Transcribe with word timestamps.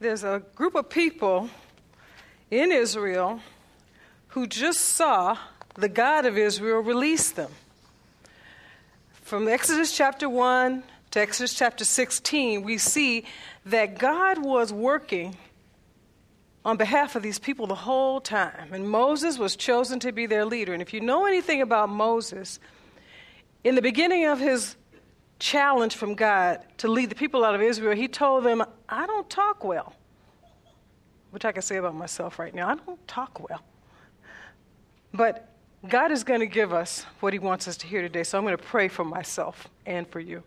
there's 0.00 0.24
a 0.24 0.42
group 0.54 0.74
of 0.74 0.88
people 0.88 1.50
in 2.50 2.72
Israel 2.72 3.40
who 4.28 4.46
just 4.46 4.80
saw 4.80 5.36
the 5.74 5.90
God 5.90 6.24
of 6.24 6.38
Israel 6.38 6.80
release 6.80 7.30
them. 7.30 7.50
From 9.12 9.46
Exodus 9.46 9.94
chapter 9.94 10.26
1 10.26 10.82
to 11.10 11.20
Exodus 11.20 11.52
chapter 11.52 11.84
16, 11.84 12.62
we 12.62 12.78
see 12.78 13.24
that 13.66 13.98
God 13.98 14.42
was 14.42 14.72
working 14.72 15.36
on 16.64 16.78
behalf 16.78 17.14
of 17.14 17.22
these 17.22 17.38
people 17.38 17.66
the 17.66 17.74
whole 17.74 18.22
time. 18.22 18.72
And 18.72 18.88
Moses 18.88 19.38
was 19.38 19.54
chosen 19.54 20.00
to 20.00 20.12
be 20.12 20.24
their 20.24 20.46
leader. 20.46 20.72
And 20.72 20.80
if 20.80 20.94
you 20.94 21.02
know 21.02 21.26
anything 21.26 21.60
about 21.60 21.90
Moses, 21.90 22.58
in 23.64 23.74
the 23.74 23.82
beginning 23.82 24.24
of 24.24 24.40
his 24.40 24.76
challenge 25.40 25.96
from 25.96 26.14
God 26.14 26.60
to 26.78 26.88
lead 26.88 27.10
the 27.10 27.16
people 27.16 27.44
out 27.44 27.56
of 27.56 27.62
Israel, 27.62 27.96
he 27.96 28.06
told 28.06 28.44
them, 28.44 28.62
I 28.88 29.06
don't 29.06 29.28
talk 29.28 29.64
well. 29.64 29.94
Which 31.30 31.44
I 31.44 31.52
can 31.52 31.62
say 31.62 31.76
about 31.76 31.94
myself 31.94 32.38
right 32.38 32.54
now. 32.54 32.68
I 32.68 32.74
don't 32.76 33.08
talk 33.08 33.48
well. 33.48 33.62
But 35.12 35.48
God 35.88 36.12
is 36.12 36.22
going 36.22 36.40
to 36.40 36.46
give 36.46 36.72
us 36.72 37.06
what 37.20 37.32
he 37.32 37.38
wants 37.38 37.66
us 37.66 37.76
to 37.78 37.86
hear 37.86 38.02
today. 38.02 38.22
So 38.22 38.38
I'm 38.38 38.44
going 38.44 38.56
to 38.56 38.62
pray 38.62 38.88
for 38.88 39.04
myself 39.04 39.66
and 39.86 40.06
for 40.06 40.20
you. 40.20 40.42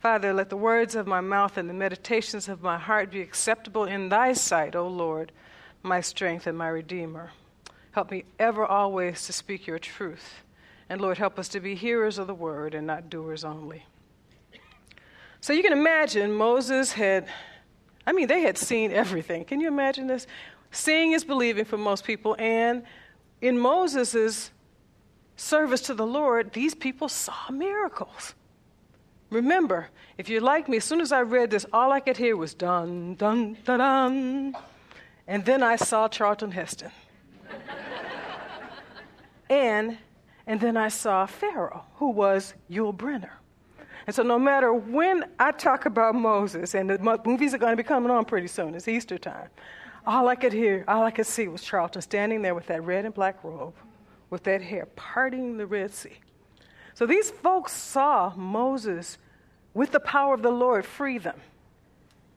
Father, 0.00 0.32
let 0.32 0.48
the 0.50 0.56
words 0.56 0.96
of 0.96 1.06
my 1.06 1.20
mouth 1.20 1.56
and 1.58 1.68
the 1.68 1.74
meditations 1.74 2.48
of 2.48 2.62
my 2.62 2.78
heart 2.78 3.10
be 3.10 3.20
acceptable 3.20 3.84
in 3.84 4.08
thy 4.08 4.32
sight, 4.32 4.74
O 4.74 4.88
Lord, 4.88 5.30
my 5.82 6.00
strength 6.00 6.46
and 6.46 6.58
my 6.58 6.68
redeemer. 6.68 7.30
Help 7.92 8.10
me 8.10 8.24
ever 8.38 8.64
always 8.64 9.26
to 9.26 9.32
speak 9.32 9.66
your 9.66 9.78
truth. 9.78 10.42
And 10.88 11.00
Lord, 11.00 11.18
help 11.18 11.38
us 11.38 11.48
to 11.50 11.60
be 11.60 11.74
hearers 11.74 12.18
of 12.18 12.26
the 12.26 12.34
word 12.34 12.74
and 12.74 12.86
not 12.86 13.10
doers 13.10 13.44
only. 13.44 13.84
So 15.42 15.52
you 15.52 15.64
can 15.64 15.72
imagine 15.72 16.32
Moses 16.32 16.92
had, 16.92 17.26
I 18.06 18.12
mean, 18.12 18.28
they 18.28 18.42
had 18.42 18.56
seen 18.56 18.92
everything. 18.92 19.44
Can 19.44 19.60
you 19.60 19.66
imagine 19.66 20.06
this? 20.06 20.28
Seeing 20.70 21.12
is 21.12 21.24
believing 21.24 21.64
for 21.64 21.76
most 21.76 22.04
people. 22.04 22.36
And 22.38 22.84
in 23.40 23.58
Moses' 23.58 24.52
service 25.34 25.80
to 25.82 25.94
the 25.94 26.06
Lord, 26.06 26.52
these 26.52 26.76
people 26.76 27.08
saw 27.08 27.50
miracles. 27.50 28.36
Remember, 29.30 29.88
if 30.16 30.28
you're 30.28 30.40
like 30.40 30.68
me, 30.68 30.76
as 30.76 30.84
soon 30.84 31.00
as 31.00 31.10
I 31.10 31.22
read 31.22 31.50
this, 31.50 31.66
all 31.72 31.90
I 31.90 31.98
could 31.98 32.16
hear 32.16 32.36
was 32.36 32.54
dun, 32.54 33.16
dun, 33.16 33.56
dun, 33.64 33.80
dun. 33.80 34.54
And 35.26 35.44
then 35.44 35.64
I 35.64 35.74
saw 35.74 36.06
Charlton 36.06 36.52
Heston. 36.52 36.92
and, 39.50 39.98
and 40.46 40.60
then 40.60 40.76
I 40.76 40.86
saw 40.86 41.26
Pharaoh, 41.26 41.84
who 41.96 42.10
was 42.10 42.54
Yul 42.70 42.96
Brynner. 42.96 43.41
And 44.06 44.14
so, 44.14 44.22
no 44.22 44.38
matter 44.38 44.72
when 44.72 45.24
I 45.38 45.52
talk 45.52 45.86
about 45.86 46.14
Moses, 46.14 46.74
and 46.74 46.90
the 46.90 47.20
movies 47.24 47.54
are 47.54 47.58
going 47.58 47.72
to 47.72 47.76
be 47.76 47.86
coming 47.86 48.10
on 48.10 48.24
pretty 48.24 48.48
soon, 48.48 48.74
it's 48.74 48.88
Easter 48.88 49.18
time, 49.18 49.48
all 50.06 50.28
I 50.28 50.34
could 50.34 50.52
hear, 50.52 50.84
all 50.88 51.04
I 51.04 51.10
could 51.10 51.26
see 51.26 51.48
was 51.48 51.62
Charlton 51.62 52.02
standing 52.02 52.42
there 52.42 52.54
with 52.54 52.66
that 52.66 52.82
red 52.82 53.04
and 53.04 53.14
black 53.14 53.42
robe, 53.44 53.74
with 54.30 54.42
that 54.44 54.62
hair, 54.62 54.86
parting 54.96 55.56
the 55.56 55.66
Red 55.66 55.94
Sea. 55.94 56.18
So 56.94 57.06
these 57.06 57.30
folks 57.30 57.72
saw 57.72 58.34
Moses, 58.36 59.18
with 59.74 59.92
the 59.92 60.00
power 60.00 60.34
of 60.34 60.42
the 60.42 60.50
Lord, 60.50 60.84
free 60.84 61.18
them. 61.18 61.40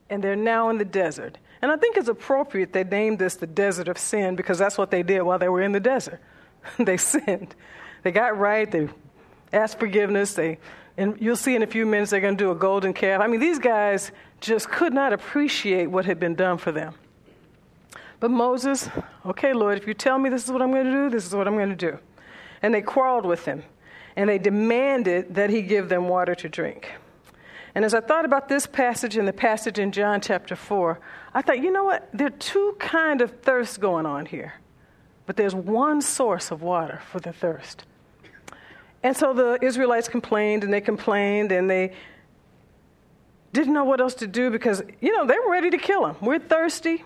And 0.09 0.23
they're 0.23 0.35
now 0.35 0.69
in 0.69 0.77
the 0.77 0.85
desert. 0.85 1.37
And 1.61 1.71
I 1.71 1.77
think 1.77 1.97
it's 1.97 2.07
appropriate 2.07 2.73
they 2.73 2.83
named 2.83 3.17
this 3.17 3.35
the 3.35 3.47
desert 3.47 3.87
of 3.87 3.97
sin 3.97 4.35
because 4.35 4.59
that's 4.59 4.77
what 4.77 4.91
they 4.91 5.01
did 5.01 5.23
while 5.23 5.39
they 5.39 5.49
were 5.49 5.61
in 5.61 5.71
the 5.71 5.79
desert. 5.79 6.21
they 6.79 6.97
sinned. 6.97 7.55
They 8.03 8.11
got 8.11 8.37
right, 8.37 8.69
they 8.69 8.87
asked 9.51 9.79
forgiveness, 9.79 10.33
they 10.33 10.59
and 10.97 11.17
you'll 11.19 11.35
see 11.35 11.55
in 11.55 11.63
a 11.63 11.67
few 11.67 11.85
minutes 11.85 12.11
they're 12.11 12.21
going 12.21 12.37
to 12.37 12.43
do 12.43 12.51
a 12.51 12.55
golden 12.55 12.93
calf. 12.93 13.21
I 13.21 13.27
mean, 13.27 13.39
these 13.39 13.59
guys 13.59 14.11
just 14.39 14.69
could 14.69 14.93
not 14.93 15.13
appreciate 15.13 15.87
what 15.87 16.05
had 16.05 16.19
been 16.19 16.35
done 16.35 16.57
for 16.57 16.71
them. 16.71 16.93
But 18.19 18.31
Moses, 18.31 18.89
okay, 19.25 19.53
Lord, 19.53 19.77
if 19.77 19.87
you 19.87 19.93
tell 19.93 20.17
me 20.17 20.29
this 20.29 20.45
is 20.45 20.51
what 20.51 20.61
I'm 20.61 20.71
going 20.71 20.85
to 20.85 20.91
do, 20.91 21.09
this 21.09 21.25
is 21.25 21.35
what 21.35 21.47
I'm 21.47 21.55
going 21.55 21.69
to 21.69 21.75
do. 21.75 21.99
And 22.61 22.73
they 22.73 22.81
quarreled 22.81 23.25
with 23.25 23.45
him, 23.45 23.63
and 24.15 24.29
they 24.29 24.37
demanded 24.37 25.35
that 25.35 25.49
he 25.49 25.61
give 25.61 25.89
them 25.89 26.07
water 26.07 26.33
to 26.35 26.49
drink. 26.49 26.91
And 27.75 27.83
as 27.83 27.93
I 27.93 27.99
thought 27.99 28.23
about 28.23 28.47
this 28.47 28.65
passage 28.65 29.17
and 29.17 29.27
the 29.27 29.33
passage 29.33 29.79
in 29.79 29.91
John 29.91 30.21
chapter 30.21 30.55
4, 30.55 30.97
I 31.33 31.41
thought, 31.41 31.59
you 31.59 31.71
know 31.71 31.83
what? 31.83 32.09
There 32.13 32.27
are 32.27 32.31
two 32.31 32.77
kind 32.79 33.19
of 33.19 33.41
thirsts 33.41 33.77
going 33.77 34.05
on 34.05 34.25
here. 34.25 34.53
But 35.25 35.35
there's 35.35 35.55
one 35.55 36.01
source 36.01 36.51
of 36.51 36.61
water 36.61 37.01
for 37.11 37.19
the 37.19 37.33
thirst. 37.33 37.83
And 39.05 39.15
so 39.15 39.33
the 39.33 39.59
Israelites 39.61 40.07
complained 40.07 40.63
and 40.63 40.73
they 40.73 40.81
complained 40.81 41.51
and 41.51 41.69
they 41.69 41.93
didn't 43.53 43.71
know 43.71 43.83
what 43.83 44.01
else 44.01 44.15
to 44.15 44.25
do 44.25 44.49
because, 44.49 44.81
you 44.99 45.15
know, 45.15 45.27
they 45.27 45.37
were 45.37 45.51
ready 45.51 45.69
to 45.69 45.77
kill 45.77 46.07
him. 46.07 46.15
We're 46.21 46.39
thirsty. 46.39 47.03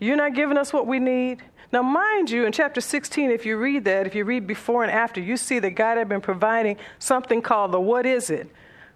You're 0.00 0.16
not 0.16 0.32
giving 0.32 0.56
us 0.56 0.72
what 0.72 0.86
we 0.86 0.98
need. 0.98 1.42
Now, 1.70 1.82
mind 1.82 2.30
you, 2.30 2.46
in 2.46 2.52
chapter 2.52 2.80
16, 2.80 3.30
if 3.30 3.44
you 3.44 3.58
read 3.58 3.84
that, 3.84 4.06
if 4.06 4.14
you 4.14 4.24
read 4.24 4.46
before 4.46 4.84
and 4.84 4.90
after, 4.90 5.20
you 5.20 5.36
see 5.36 5.58
that 5.58 5.72
God 5.72 5.98
had 5.98 6.08
been 6.08 6.22
providing 6.22 6.78
something 6.98 7.42
called 7.42 7.72
the 7.72 7.80
what 7.80 8.06
is 8.06 8.30
it 8.30 8.48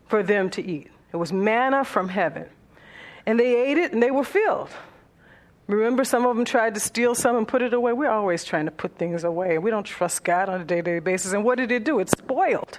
for 0.06 0.22
them 0.22 0.48
to 0.52 0.66
eat. 0.66 0.90
It 1.12 1.16
was 1.16 1.34
manna 1.34 1.84
from 1.84 2.08
heaven. 2.08 2.46
And 3.26 3.38
they 3.38 3.70
ate 3.70 3.76
it 3.76 3.92
and 3.92 4.02
they 4.02 4.10
were 4.10 4.24
filled. 4.24 4.70
Remember, 5.72 6.04
some 6.04 6.26
of 6.26 6.36
them 6.36 6.44
tried 6.44 6.74
to 6.74 6.80
steal 6.80 7.14
some 7.14 7.36
and 7.36 7.48
put 7.48 7.62
it 7.62 7.72
away. 7.72 7.92
We're 7.92 8.10
always 8.10 8.44
trying 8.44 8.66
to 8.66 8.70
put 8.70 8.96
things 8.98 9.24
away. 9.24 9.58
We 9.58 9.70
don't 9.70 9.84
trust 9.84 10.22
God 10.22 10.48
on 10.48 10.60
a 10.60 10.64
day 10.64 10.76
to 10.76 10.82
day 10.82 10.98
basis. 10.98 11.32
And 11.32 11.44
what 11.44 11.56
did 11.58 11.72
it 11.72 11.84
do? 11.84 11.98
It 11.98 12.10
spoiled. 12.10 12.78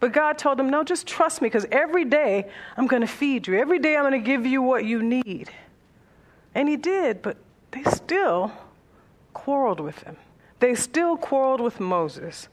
But 0.00 0.12
God 0.12 0.36
told 0.36 0.58
them, 0.58 0.68
no, 0.68 0.84
just 0.84 1.06
trust 1.06 1.40
me 1.40 1.46
because 1.46 1.66
every 1.72 2.04
day 2.04 2.50
I'm 2.76 2.86
going 2.86 3.00
to 3.00 3.08
feed 3.08 3.46
you. 3.46 3.58
Every 3.58 3.78
day 3.78 3.96
I'm 3.96 4.02
going 4.02 4.12
to 4.12 4.26
give 4.26 4.44
you 4.44 4.60
what 4.60 4.84
you 4.84 5.02
need. 5.02 5.50
And 6.54 6.68
He 6.68 6.76
did, 6.76 7.22
but 7.22 7.38
they 7.70 7.82
still 7.84 8.52
quarreled 9.32 9.80
with 9.80 10.02
him. 10.02 10.16
They 10.60 10.74
still 10.74 11.16
quarreled 11.16 11.60
with 11.60 11.78
Moses. 11.78 12.48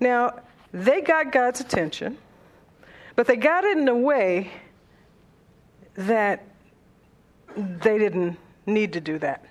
Now, 0.00 0.40
they 0.72 1.00
got 1.00 1.32
God's 1.32 1.60
attention, 1.60 2.18
but 3.16 3.26
they 3.26 3.36
got 3.36 3.64
it 3.64 3.76
in 3.76 3.88
a 3.88 3.96
way 3.96 4.52
that 5.96 6.44
they 7.56 7.98
didn't 7.98 8.38
need 8.68 8.92
to 8.92 9.00
do 9.00 9.18
that. 9.18 9.44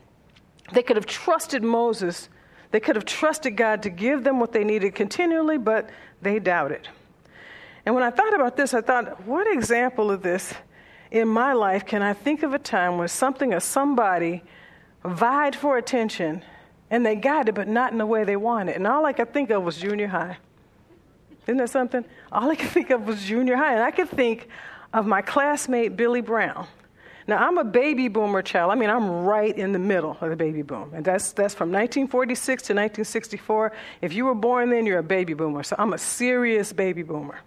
They 0.74 0.84
could 0.84 0.96
have 0.96 1.06
trusted 1.06 1.64
Moses, 1.64 2.30
they 2.72 2.80
could 2.80 2.96
have 2.96 3.06
trusted 3.06 3.56
God 3.56 3.84
to 3.84 3.90
give 3.90 4.24
them 4.24 4.40
what 4.40 4.52
they 4.52 4.64
needed 4.64 4.94
continually, 4.96 5.58
but 5.58 5.90
they 6.22 6.40
doubted. 6.40 6.88
And 7.86 7.96
when 7.96 8.04
I 8.04 8.10
thought 8.10 8.36
about 8.36 8.58
this, 8.58 8.74
I 8.74 8.82
thought, 8.82 9.26
what 9.26 9.48
example 9.48 10.12
of 10.12 10.22
this 10.22 10.54
in 11.10 11.28
my 11.28 11.54
life 11.54 11.86
can 11.86 12.02
I 12.02 12.12
think 12.12 12.44
of 12.44 12.54
a 12.54 12.60
time 12.60 12.98
where 12.98 13.08
something 13.08 13.54
or 13.54 13.62
somebody 13.62 14.44
vied 15.06 15.56
for 15.56 15.78
attention 15.78 16.44
and 16.90 17.06
they 17.06 17.16
got 17.16 17.48
it, 17.48 17.56
but 17.56 17.70
not 17.70 17.94
in 17.94 17.98
the 17.98 18.06
way 18.06 18.26
they 18.26 18.36
wanted? 18.36 18.76
And 18.76 18.86
all 18.86 19.06
I 19.06 19.14
could 19.14 19.34
think 19.34 19.50
of 19.52 19.64
was 19.64 19.78
junior 19.78 20.08
high. 20.08 20.38
Isn't 21.44 21.58
that 21.58 21.70
something? 21.70 22.04
All 22.30 22.52
I 22.52 22.56
could 22.56 22.70
think 22.72 22.90
of 22.90 23.08
was 23.08 23.24
junior 23.24 23.56
high. 23.56 23.74
And 23.74 23.84
I 23.84 23.92
could 23.92 24.10
think 24.10 24.50
of 24.94 25.06
my 25.06 25.22
classmate, 25.22 25.96
Billy 25.96 26.20
Brown. 26.22 26.68
Now, 27.28 27.46
I'm 27.46 27.58
a 27.58 27.64
baby 27.66 28.08
boomer 28.08 28.42
child. 28.42 28.72
I 28.72 28.76
mean, 28.76 28.90
I'm 28.90 29.10
right 29.26 29.56
in 29.56 29.74
the 29.74 29.80
middle 29.80 30.18
of 30.22 30.30
the 30.30 30.36
baby 30.38 30.62
boom. 30.62 30.92
And 30.94 31.04
that's, 31.04 31.34
that's 31.34 31.54
from 31.54 31.70
1946 31.70 32.64
to 32.64 32.74
1964. 32.74 33.74
If 34.02 34.14
you 34.14 34.26
were 34.26 34.34
born 34.34 34.70
then, 34.70 34.86
you're 34.86 35.00
a 35.00 35.04
baby 35.04 35.34
boomer. 35.34 35.62
So 35.64 35.76
I'm 35.78 35.92
a 35.92 35.98
serious 35.98 36.72
baby 36.72 37.04
boomer. 37.04 37.40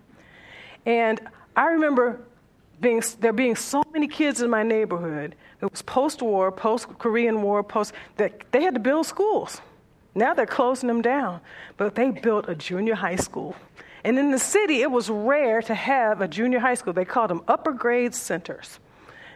And 0.84 1.18
I 1.56 1.68
remember 1.68 2.20
being, 2.82 3.02
there 3.20 3.32
being 3.32 3.56
so 3.56 3.82
many 3.90 4.06
kids 4.06 4.42
in 4.42 4.50
my 4.50 4.62
neighborhood. 4.62 5.34
It 5.62 5.70
was 5.70 5.80
post 5.80 6.20
war, 6.20 6.52
post 6.52 6.86
Korean 6.98 7.40
War, 7.40 7.62
post, 7.62 7.94
that 8.18 8.52
they 8.52 8.62
had 8.62 8.74
to 8.74 8.80
build 8.80 9.06
schools. 9.06 9.62
Now 10.14 10.34
they're 10.34 10.44
closing 10.44 10.88
them 10.88 11.00
down. 11.00 11.40
But 11.78 11.94
they 11.94 12.10
built 12.10 12.50
a 12.50 12.54
junior 12.54 12.94
high 12.96 13.16
school. 13.16 13.56
And 14.04 14.18
in 14.18 14.30
the 14.30 14.38
city, 14.38 14.82
it 14.82 14.90
was 14.90 15.08
rare 15.08 15.62
to 15.62 15.74
have 15.74 16.20
a 16.20 16.28
junior 16.28 16.58
high 16.58 16.74
school. 16.74 16.92
They 16.92 17.06
called 17.06 17.30
them 17.30 17.42
upper 17.48 17.72
grade 17.72 18.14
centers. 18.14 18.78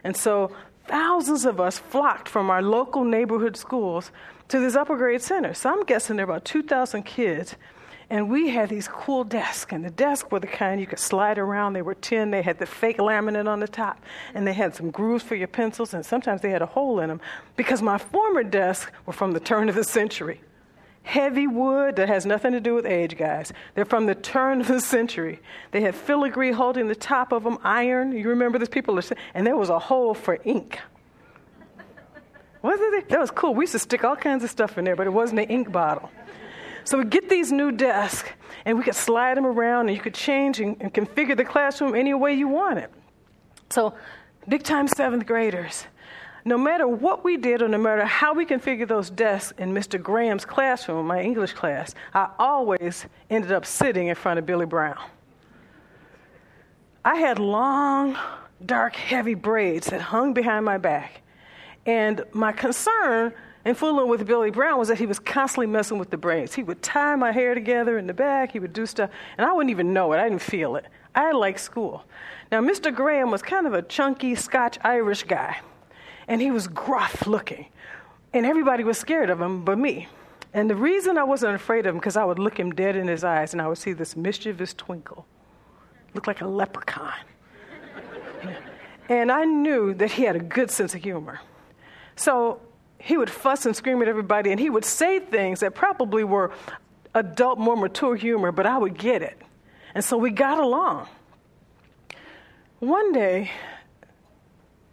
And 0.05 0.15
so 0.15 0.51
thousands 0.87 1.45
of 1.45 1.59
us 1.59 1.79
flocked 1.79 2.29
from 2.29 2.51
our 2.51 2.61
local 2.61 3.03
neighborhood 3.03 3.57
schools 3.57 4.11
to 4.49 4.59
this 4.59 4.75
upper 4.75 4.95
grade 4.95 5.23
center. 5.23 5.55
So 5.55 5.71
I'm 5.71 5.83
guessing 5.83 6.15
there 6.15 6.27
were 6.27 6.33
about 6.33 6.45
2,000 6.45 7.01
kids. 7.03 7.55
And 8.07 8.29
we 8.29 8.49
had 8.49 8.69
these 8.69 8.87
cool 8.87 9.23
desks, 9.23 9.73
and 9.73 9.83
the 9.83 9.89
desks 9.89 10.29
were 10.29 10.39
the 10.39 10.45
kind 10.45 10.79
you 10.79 10.85
could 10.85 10.99
slide 10.99 11.39
around. 11.39 11.73
They 11.73 11.81
were 11.81 11.95
tin, 11.95 12.29
they 12.29 12.43
had 12.43 12.59
the 12.59 12.67
fake 12.67 12.99
laminate 12.99 13.47
on 13.47 13.59
the 13.59 13.67
top, 13.67 13.99
and 14.35 14.45
they 14.45 14.53
had 14.53 14.75
some 14.75 14.91
grooves 14.91 15.23
for 15.23 15.33
your 15.33 15.47
pencils, 15.47 15.91
and 15.91 16.05
sometimes 16.05 16.41
they 16.41 16.51
had 16.51 16.61
a 16.61 16.67
hole 16.67 16.99
in 16.99 17.09
them 17.09 17.19
because 17.55 17.81
my 17.81 17.97
former 17.97 18.43
desks 18.43 18.91
were 19.07 19.13
from 19.13 19.31
the 19.31 19.39
turn 19.39 19.69
of 19.69 19.75
the 19.75 19.83
century 19.83 20.39
heavy 21.05 21.45
wood 21.45 21.95
that 21.95 22.09
has 22.09 22.25
nothing 22.25 22.51
to 22.51 22.59
do 22.59 22.73
with 22.73 22.85
age, 22.85 23.15
guys. 23.15 23.53
They're 23.75 23.85
from 23.85 24.07
the 24.07 24.15
turn 24.15 24.61
of 24.61 24.67
the 24.67 24.81
century. 24.81 25.39
They 25.71 25.81
had 25.81 25.95
filigree 25.95 26.51
holding 26.51 26.87
the 26.87 26.95
top 26.95 27.31
of 27.31 27.43
them, 27.43 27.59
iron. 27.63 28.11
You 28.11 28.29
remember 28.29 28.57
this? 28.57 28.67
People 28.67 28.97
are, 28.97 29.03
and 29.35 29.45
there 29.45 29.55
was 29.55 29.69
a 29.69 29.79
hole 29.79 30.15
for 30.15 30.39
ink. 30.43 30.79
Wasn't 32.63 32.95
it? 32.95 33.09
That 33.09 33.19
was 33.19 33.29
cool. 33.29 33.53
We 33.53 33.63
used 33.63 33.73
to 33.73 33.79
stick 33.79 34.03
all 34.03 34.15
kinds 34.15 34.43
of 34.43 34.49
stuff 34.49 34.79
in 34.79 34.85
there, 34.85 34.95
but 34.95 35.05
it 35.05 35.11
wasn't 35.11 35.41
an 35.41 35.49
ink 35.49 35.71
bottle. 35.71 36.09
So 36.83 36.97
we 36.97 37.05
get 37.05 37.29
these 37.29 37.51
new 37.51 37.71
desks, 37.71 38.29
and 38.65 38.77
we 38.77 38.83
could 38.83 38.95
slide 38.95 39.37
them 39.37 39.45
around, 39.45 39.87
and 39.87 39.95
you 39.95 40.01
could 40.01 40.15
change 40.15 40.59
and, 40.59 40.75
and 40.81 40.91
configure 40.91 41.37
the 41.37 41.45
classroom 41.45 41.93
any 41.93 42.15
way 42.15 42.33
you 42.33 42.47
wanted. 42.47 42.89
So, 43.69 43.93
big 44.47 44.63
time 44.63 44.87
seventh 44.87 45.25
graders 45.27 45.85
no 46.45 46.59
matter 46.59 46.87
what 46.87 47.23
we 47.23 47.37
did 47.37 47.63
or 47.63 47.67
no 47.67 47.79
matter 47.79 48.05
how 48.05 48.33
we 48.33 48.45
configured 48.45 48.87
those 48.87 49.09
desks 49.09 49.51
in 49.57 49.73
Mr. 49.73 50.01
Graham's 50.01 50.45
classroom, 50.45 51.07
my 51.07 51.19
English 51.19 51.53
class, 51.53 51.95
I 52.13 52.29
always 52.37 53.07
ended 53.31 53.51
up 53.51 53.65
sitting 53.65 54.07
in 54.07 54.15
front 54.15 54.37
of 54.37 54.45
Billy 54.45 54.67
Brown. 54.67 54.97
I 57.03 57.15
had 57.15 57.39
long, 57.39 58.15
dark, 58.63 58.95
heavy 58.95 59.33
braids 59.33 59.87
that 59.87 60.01
hung 60.01 60.33
behind 60.33 60.65
my 60.65 60.77
back. 60.77 61.21
And 61.87 62.23
my 62.31 62.51
concern 62.51 63.33
in 63.65 63.73
fooling 63.73 64.07
with 64.07 64.25
Billy 64.27 64.51
Brown 64.51 64.77
was 64.77 64.89
that 64.89 64.99
he 64.99 65.07
was 65.07 65.17
constantly 65.17 65.65
messing 65.65 65.97
with 65.97 66.11
the 66.11 66.17
braids. 66.17 66.53
He 66.53 66.61
would 66.61 66.83
tie 66.83 67.15
my 67.15 67.31
hair 67.31 67.55
together 67.55 67.97
in 67.97 68.05
the 68.05 68.13
back, 68.13 68.51
he 68.51 68.59
would 68.59 68.73
do 68.73 68.85
stuff, 68.85 69.09
and 69.39 69.47
I 69.47 69.51
wouldn't 69.51 69.71
even 69.71 69.93
know 69.93 70.13
it. 70.13 70.19
I 70.19 70.29
didn't 70.29 70.43
feel 70.43 70.75
it. 70.75 70.85
I 71.15 71.31
liked 71.31 71.59
school. 71.59 72.05
Now, 72.51 72.61
Mr. 72.61 72.93
Graham 72.93 73.31
was 73.31 73.41
kind 73.41 73.65
of 73.65 73.73
a 73.73 73.81
chunky 73.81 74.35
Scotch 74.35 74.77
Irish 74.83 75.23
guy 75.23 75.57
and 76.27 76.41
he 76.41 76.51
was 76.51 76.67
gruff 76.67 77.27
looking. 77.27 77.67
And 78.33 78.45
everybody 78.45 78.83
was 78.83 78.97
scared 78.97 79.29
of 79.29 79.41
him 79.41 79.63
but 79.63 79.77
me. 79.77 80.07
And 80.53 80.69
the 80.69 80.75
reason 80.75 81.17
I 81.17 81.23
wasn't 81.23 81.55
afraid 81.55 81.85
of 81.85 81.93
him, 81.93 81.99
because 81.99 82.17
I 82.17 82.23
would 82.23 82.39
look 82.39 82.59
him 82.59 82.71
dead 82.71 82.95
in 82.95 83.07
his 83.07 83.23
eyes 83.23 83.53
and 83.53 83.61
I 83.61 83.67
would 83.67 83.77
see 83.77 83.93
this 83.93 84.15
mischievous 84.15 84.73
twinkle. 84.73 85.25
Looked 86.13 86.27
like 86.27 86.41
a 86.41 86.47
leprechaun. 86.47 87.13
and 89.09 89.31
I 89.31 89.43
knew 89.43 89.93
that 89.95 90.11
he 90.11 90.23
had 90.23 90.35
a 90.35 90.39
good 90.39 90.71
sense 90.71 90.95
of 90.95 91.03
humor. 91.03 91.41
So 92.15 92.61
he 92.97 93.17
would 93.17 93.29
fuss 93.29 93.65
and 93.65 93.75
scream 93.75 94.01
at 94.01 94.07
everybody, 94.07 94.51
and 94.51 94.59
he 94.59 94.69
would 94.69 94.85
say 94.85 95.19
things 95.19 95.59
that 95.59 95.75
probably 95.75 96.23
were 96.23 96.51
adult, 97.13 97.59
more 97.59 97.75
mature 97.75 98.15
humor, 98.15 98.51
but 98.51 98.65
I 98.65 98.77
would 98.77 98.97
get 98.97 99.21
it. 99.21 99.39
And 99.93 100.03
so 100.03 100.17
we 100.17 100.31
got 100.31 100.57
along. 100.57 101.07
One 102.79 103.11
day, 103.13 103.51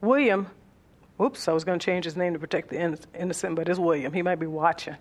William 0.00 0.48
Oops, 1.22 1.46
I 1.46 1.52
was 1.52 1.64
going 1.64 1.78
to 1.78 1.84
change 1.84 2.04
his 2.04 2.16
name 2.16 2.32
to 2.32 2.38
protect 2.38 2.70
the 2.70 2.80
innocent, 3.18 3.54
but 3.54 3.68
it's 3.68 3.78
William. 3.78 4.12
He 4.12 4.22
might 4.22 4.40
be 4.40 4.46
watching. 4.46 4.96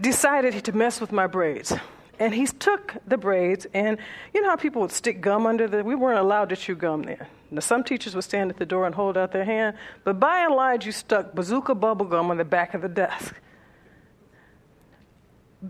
Decided 0.00 0.62
to 0.64 0.72
mess 0.72 1.00
with 1.00 1.10
my 1.10 1.26
braids. 1.26 1.72
And 2.20 2.34
he 2.34 2.46
took 2.46 2.94
the 3.06 3.16
braids, 3.16 3.66
and 3.72 3.96
you 4.34 4.42
know 4.42 4.50
how 4.50 4.56
people 4.56 4.82
would 4.82 4.92
stick 4.92 5.20
gum 5.20 5.46
under 5.46 5.68
the. 5.68 5.84
We 5.84 5.94
weren't 5.94 6.18
allowed 6.18 6.48
to 6.48 6.56
chew 6.56 6.74
gum 6.74 7.04
then. 7.04 7.24
Now, 7.50 7.60
some 7.60 7.84
teachers 7.84 8.14
would 8.14 8.24
stand 8.24 8.50
at 8.50 8.58
the 8.58 8.66
door 8.66 8.86
and 8.86 8.94
hold 8.94 9.16
out 9.16 9.32
their 9.32 9.44
hand, 9.44 9.76
but 10.04 10.18
by 10.18 10.40
and 10.40 10.54
large, 10.54 10.84
you 10.84 10.92
stuck 10.92 11.32
bazooka 11.32 11.74
bubble 11.76 12.06
gum 12.06 12.30
on 12.30 12.36
the 12.36 12.44
back 12.44 12.74
of 12.74 12.82
the 12.82 12.88
desk. 12.88 13.34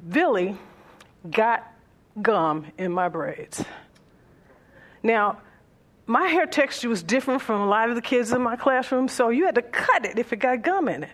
Billy 0.08 0.56
got 1.30 1.70
gum 2.20 2.66
in 2.78 2.92
my 2.92 3.08
braids. 3.08 3.62
Now, 5.02 5.38
my 6.08 6.26
hair 6.26 6.46
texture 6.46 6.88
was 6.88 7.02
different 7.02 7.42
from 7.42 7.60
a 7.60 7.66
lot 7.66 7.90
of 7.90 7.94
the 7.94 8.02
kids 8.02 8.32
in 8.32 8.40
my 8.40 8.56
classroom, 8.56 9.08
so 9.08 9.28
you 9.28 9.44
had 9.44 9.54
to 9.56 9.62
cut 9.62 10.06
it 10.06 10.18
if 10.18 10.32
it 10.32 10.36
got 10.36 10.62
gum 10.62 10.88
in 10.88 11.04
it. 11.04 11.10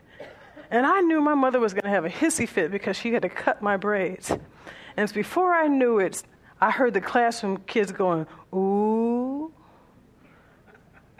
And 0.70 0.87
I 0.87 1.00
knew 1.00 1.20
my 1.20 1.35
mother 1.35 1.58
was 1.58 1.75
going 1.75 1.82
to 1.85 1.91
have 1.91 2.05
a 2.05 2.11
hissy 2.11 2.49
fit 2.49 2.70
because 2.70 2.96
she 2.96 3.12
had 3.12 3.23
to 3.23 3.29
cut 3.29 3.61
my 3.61 3.76
braids. 3.76 4.32
And 4.96 5.12
before 5.12 5.52
I 5.52 5.67
knew 5.67 5.99
it, 5.99 6.23
I 6.61 6.70
heard 6.70 6.94
the 6.94 7.00
classroom 7.00 7.58
kids 7.67 7.91
going, 7.91 8.26
ooh. 8.55 9.52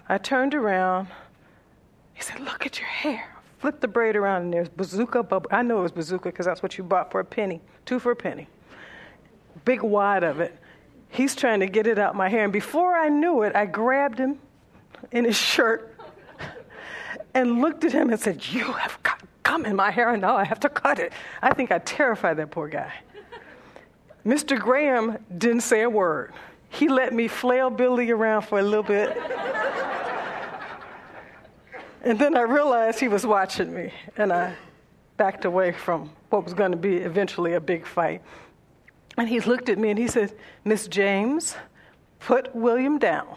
I 0.09 0.19
turned 0.19 0.55
around. 0.55 1.09
He 2.12 2.23
said, 2.23 2.41
Look 2.41 2.67
at 2.67 2.79
your 2.79 2.88
hair. 2.88 3.29
Flip 3.59 3.81
the 3.81 3.88
braid 3.88 4.15
around, 4.15 4.43
and 4.43 4.53
there's 4.53 4.69
bazooka 4.69 5.23
bubble. 5.23 5.49
I 5.50 5.62
know 5.62 5.79
it 5.79 5.82
was 5.82 5.93
bazooka 5.93 6.29
because 6.29 6.47
that's 6.47 6.62
what 6.62 6.77
you 6.77 6.85
bought 6.85 7.11
for 7.11 7.20
a 7.20 7.25
penny, 7.25 7.61
two 7.87 7.99
for 7.99 8.12
a 8.12 8.17
penny. 8.17 8.47
Big 9.65 9.82
wad 9.82 10.23
of 10.23 10.41
it. 10.41 10.56
He's 11.14 11.37
trying 11.37 11.61
to 11.61 11.66
get 11.66 11.87
it 11.87 11.96
out 11.96 12.16
my 12.16 12.28
hair. 12.28 12.43
And 12.43 12.52
before 12.52 12.96
I 12.96 13.08
knew 13.08 13.43
it, 13.43 13.55
I 13.55 13.66
grabbed 13.66 14.19
him 14.19 14.40
in 15.12 15.25
his 15.25 15.37
shirt 15.37 15.96
and 17.34 17.61
looked 17.61 17.84
at 17.84 17.93
him 17.93 18.11
and 18.11 18.19
said, 18.19 18.44
You 18.44 18.64
have 18.64 19.00
got 19.05 19.22
gum 19.44 19.64
in 19.64 19.76
my 19.76 19.93
hair, 19.93 20.11
and 20.11 20.22
now 20.22 20.37
I 20.37 20.43
have 20.43 20.58
to 20.61 20.69
cut 20.69 20.99
it. 20.99 21.12
I 21.40 21.55
think 21.55 21.70
I 21.70 21.78
terrified 21.78 22.38
that 22.38 22.50
poor 22.50 22.66
guy. 22.66 22.93
Mr. 24.26 24.58
Graham 24.58 25.19
didn't 25.38 25.61
say 25.61 25.82
a 25.82 25.90
word. 25.90 26.32
He 26.69 26.88
let 26.88 27.12
me 27.12 27.28
flail 27.28 27.70
Billy 27.70 28.10
around 28.10 28.43
for 28.43 28.58
a 28.58 28.62
little 28.62 28.82
bit. 28.82 29.17
and 32.02 32.19
then 32.19 32.37
I 32.37 32.40
realized 32.40 32.99
he 32.99 33.06
was 33.06 33.25
watching 33.25 33.72
me, 33.72 33.93
and 34.17 34.32
I 34.32 34.56
backed 35.17 35.44
away 35.44 35.70
from 35.70 36.10
what 36.31 36.43
was 36.43 36.55
going 36.55 36.72
to 36.72 36.76
be 36.76 36.96
eventually 36.96 37.52
a 37.52 37.60
big 37.60 37.87
fight. 37.87 38.20
And 39.16 39.28
he 39.28 39.40
looked 39.40 39.69
at 39.69 39.78
me 39.78 39.90
and 39.90 39.99
he 39.99 40.08
said, 40.08 40.34
Miss 40.64 40.88
James, 40.88 41.56
put 42.19 42.55
William 42.55 42.99
down. 42.99 43.37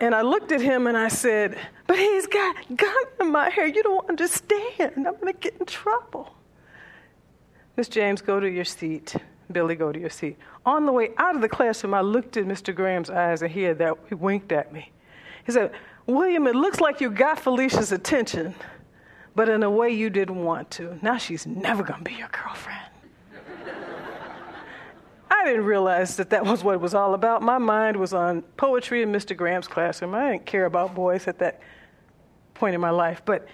and 0.00 0.14
I 0.14 0.22
looked 0.22 0.52
at 0.52 0.60
him 0.60 0.86
and 0.86 0.96
I 0.96 1.08
said, 1.08 1.58
But 1.86 1.98
he's 1.98 2.26
got 2.26 2.56
gum 2.76 3.04
in 3.20 3.30
my 3.30 3.50
hair. 3.50 3.66
You 3.66 3.82
don't 3.82 4.08
understand. 4.08 4.92
I'm 4.96 5.16
going 5.20 5.32
to 5.32 5.38
get 5.38 5.56
in 5.58 5.66
trouble. 5.66 6.34
Miss 7.76 7.88
James, 7.88 8.22
go 8.22 8.40
to 8.40 8.48
your 8.48 8.64
seat. 8.64 9.16
Billy, 9.52 9.76
go 9.76 9.92
to 9.92 10.00
your 10.00 10.10
seat. 10.10 10.38
On 10.64 10.86
the 10.86 10.92
way 10.92 11.10
out 11.18 11.36
of 11.36 11.42
the 11.42 11.48
classroom, 11.48 11.94
I 11.94 12.00
looked 12.00 12.36
at 12.36 12.44
Mr. 12.46 12.74
Graham's 12.74 13.10
eyes 13.10 13.42
and 13.42 13.50
he, 13.50 13.62
had 13.62 13.78
that, 13.78 13.96
he 14.08 14.14
winked 14.14 14.50
at 14.50 14.72
me. 14.72 14.90
He 15.44 15.52
said, 15.52 15.72
William, 16.06 16.46
it 16.46 16.56
looks 16.56 16.80
like 16.80 17.00
you 17.00 17.10
got 17.10 17.38
Felicia's 17.38 17.92
attention, 17.92 18.54
but 19.34 19.48
in 19.48 19.62
a 19.62 19.70
way 19.70 19.90
you 19.90 20.10
didn't 20.10 20.42
want 20.42 20.70
to. 20.72 20.98
Now 21.02 21.18
she's 21.18 21.46
never 21.46 21.82
going 21.82 22.02
to 22.02 22.10
be 22.10 22.16
your 22.16 22.28
girlfriend. 22.28 22.80
I 25.46 25.50
didn't 25.50 25.66
realize 25.66 26.16
that 26.16 26.30
that 26.30 26.44
was 26.44 26.64
what 26.64 26.74
it 26.74 26.80
was 26.80 26.92
all 26.92 27.14
about. 27.14 27.40
My 27.40 27.58
mind 27.58 27.96
was 27.96 28.12
on 28.12 28.42
poetry 28.56 29.02
in 29.02 29.12
Mr. 29.12 29.36
Graham's 29.36 29.68
classroom. 29.68 30.12
I 30.12 30.32
didn't 30.32 30.44
care 30.44 30.64
about 30.64 30.92
boys 30.92 31.28
at 31.28 31.38
that 31.38 31.60
point 32.54 32.74
in 32.74 32.80
my 32.80 32.90
life. 32.90 33.22
But 33.24 33.46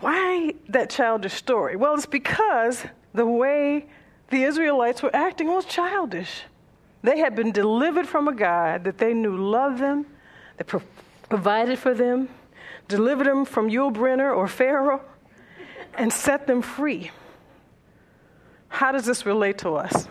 why 0.00 0.54
that 0.70 0.90
childish 0.90 1.34
story? 1.34 1.76
Well, 1.76 1.94
it's 1.94 2.04
because 2.04 2.84
the 3.14 3.24
way 3.24 3.86
the 4.30 4.42
Israelites 4.42 5.00
were 5.00 5.14
acting 5.14 5.46
was 5.46 5.64
childish. 5.66 6.42
They 7.02 7.18
had 7.20 7.36
been 7.36 7.52
delivered 7.52 8.08
from 8.08 8.26
a 8.26 8.34
God 8.34 8.82
that 8.82 8.98
they 8.98 9.14
knew 9.14 9.36
loved 9.36 9.78
them, 9.78 10.04
that 10.56 10.66
pro- 10.66 10.82
provided 11.28 11.78
for 11.78 11.94
them, 11.94 12.28
delivered 12.88 13.28
them 13.28 13.44
from 13.44 13.70
Yul 13.70 13.94
Brynner 13.94 14.36
or 14.36 14.48
Pharaoh, 14.48 15.02
and 15.94 16.12
set 16.12 16.48
them 16.48 16.60
free. 16.60 17.12
How 18.66 18.90
does 18.90 19.06
this 19.06 19.24
relate 19.24 19.58
to 19.58 19.76
us? 19.76 20.08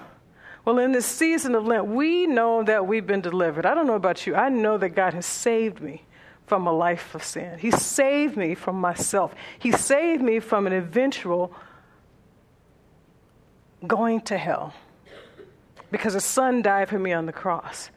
Well, 0.67 0.79
in 0.79 0.91
this 0.91 1.05
season 1.05 1.55
of 1.55 1.65
Lent, 1.65 1.87
we 1.87 2.27
know 2.27 2.61
that 2.61 2.85
we've 2.85 3.07
been 3.07 3.21
delivered. 3.21 3.65
I 3.65 3.73
don't 3.73 3.87
know 3.87 3.95
about 3.95 4.27
you. 4.27 4.35
I 4.35 4.49
know 4.49 4.77
that 4.77 4.89
God 4.89 5.13
has 5.13 5.25
saved 5.25 5.79
me 5.79 6.03
from 6.45 6.67
a 6.67 6.73
life 6.73 7.15
of 7.15 7.23
sin. 7.23 7.57
He 7.57 7.71
saved 7.71 8.35
me 8.35 8.53
from 8.53 8.75
myself. 8.75 9.33
He 9.57 9.71
saved 9.71 10.21
me 10.21 10.41
from 10.41 10.67
an 10.67 10.73
eventual 10.73 11.55
going 13.87 14.19
to 14.23 14.37
hell 14.37 14.73
because 15.89 16.15
a 16.15 16.19
son 16.19 16.61
died 16.61 16.89
for 16.89 16.99
me 16.99 17.13
on 17.13 17.27
the 17.27 17.31
cross. 17.31 17.89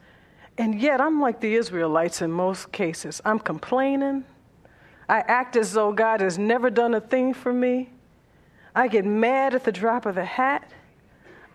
And 0.57 0.81
yet, 0.81 1.01
I'm 1.01 1.19
like 1.19 1.41
the 1.41 1.55
Israelites 1.55 2.21
in 2.21 2.31
most 2.31 2.71
cases. 2.71 3.21
I'm 3.25 3.39
complaining. 3.39 4.23
I 5.09 5.19
act 5.27 5.57
as 5.57 5.73
though 5.73 5.91
God 5.91 6.21
has 6.21 6.39
never 6.39 6.69
done 6.69 6.93
a 6.93 7.01
thing 7.01 7.33
for 7.33 7.51
me. 7.51 7.89
I 8.73 8.87
get 8.87 9.03
mad 9.03 9.55
at 9.55 9.65
the 9.65 9.73
drop 9.73 10.05
of 10.05 10.15
the 10.15 10.23
hat. 10.23 10.71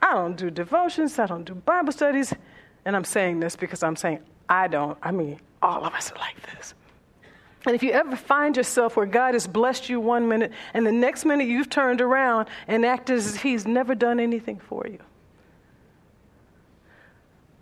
I 0.07 0.13
don't 0.13 0.37
do 0.37 0.51
devotions, 0.51 1.19
I 1.19 1.27
don't 1.27 1.45
do 1.45 1.55
Bible 1.55 1.93
studies. 1.93 2.33
And 2.85 2.95
I'm 2.95 3.05
saying 3.05 3.41
this 3.41 3.57
because 3.57 3.83
I'm 3.83 3.97
saying 3.97 4.21
I 4.49 4.69
don't. 4.69 4.97
I 5.03 5.11
mean, 5.11 5.41
all 5.61 5.85
of 5.85 5.93
us 5.95 6.13
are 6.13 6.19
like 6.19 6.41
this. 6.55 6.75
And 7.67 7.75
if 7.75 7.83
you 7.83 7.91
ever 7.91 8.15
find 8.15 8.57
yourself 8.57 8.97
where 8.97 9.07
God 9.07 9.35
has 9.35 9.49
blessed 9.49 9.89
you 9.89 9.99
one 9.99 10.29
minute 10.29 10.53
and 10.73 10.87
the 10.87 10.93
next 10.93 11.25
minute 11.25 11.49
you've 11.49 11.69
turned 11.69 12.01
around 12.01 12.47
and 12.69 12.87
acted 12.87 13.17
as 13.17 13.35
if 13.35 13.43
He's 13.43 13.67
never 13.67 13.97
done 13.97 14.21
anything 14.21 14.61
for 14.61 14.87
you, 14.87 15.01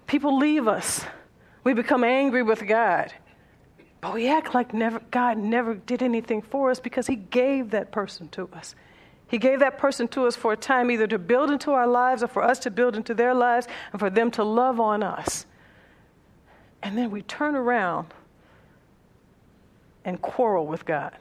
people 0.07 0.37
leave 0.37 0.69
us. 0.69 1.03
We 1.65 1.73
become 1.73 2.05
angry 2.05 2.43
with 2.43 2.67
God. 2.67 3.11
But 4.03 4.13
we 4.13 4.29
act 4.29 4.53
like 4.53 4.75
never, 4.75 5.01
God 5.11 5.39
never 5.39 5.73
did 5.73 6.03
anything 6.03 6.43
for 6.43 6.71
us 6.71 6.79
because 6.79 7.07
He 7.07 7.17
gave 7.17 7.71
that 7.71 7.91
person 7.91 8.29
to 8.31 8.51
us. 8.53 8.75
He 9.26 9.38
gave 9.38 9.61
that 9.61 9.78
person 9.78 10.07
to 10.09 10.26
us 10.26 10.37
for 10.37 10.52
a 10.52 10.57
time, 10.57 10.90
either 10.90 11.07
to 11.07 11.19
build 11.19 11.50
into 11.50 11.73
our 11.73 11.87
lives 11.87 12.23
or 12.23 12.28
for 12.28 12.43
us 12.43 12.59
to 12.61 12.71
build 12.71 12.97
into 12.97 13.14
their 13.14 13.35
lives 13.35 13.66
and 13.93 13.99
for 13.99 14.11
them 14.11 14.31
to 14.33 14.45
love 14.45 14.78
on 14.78 15.02
us. 15.02 15.47
And 16.83 16.97
then 16.97 17.11
we 17.11 17.23
turn 17.23 17.57
around 17.57 18.12
and 20.04 20.21
quarrel 20.21 20.66
with 20.66 20.85
God. 20.85 21.16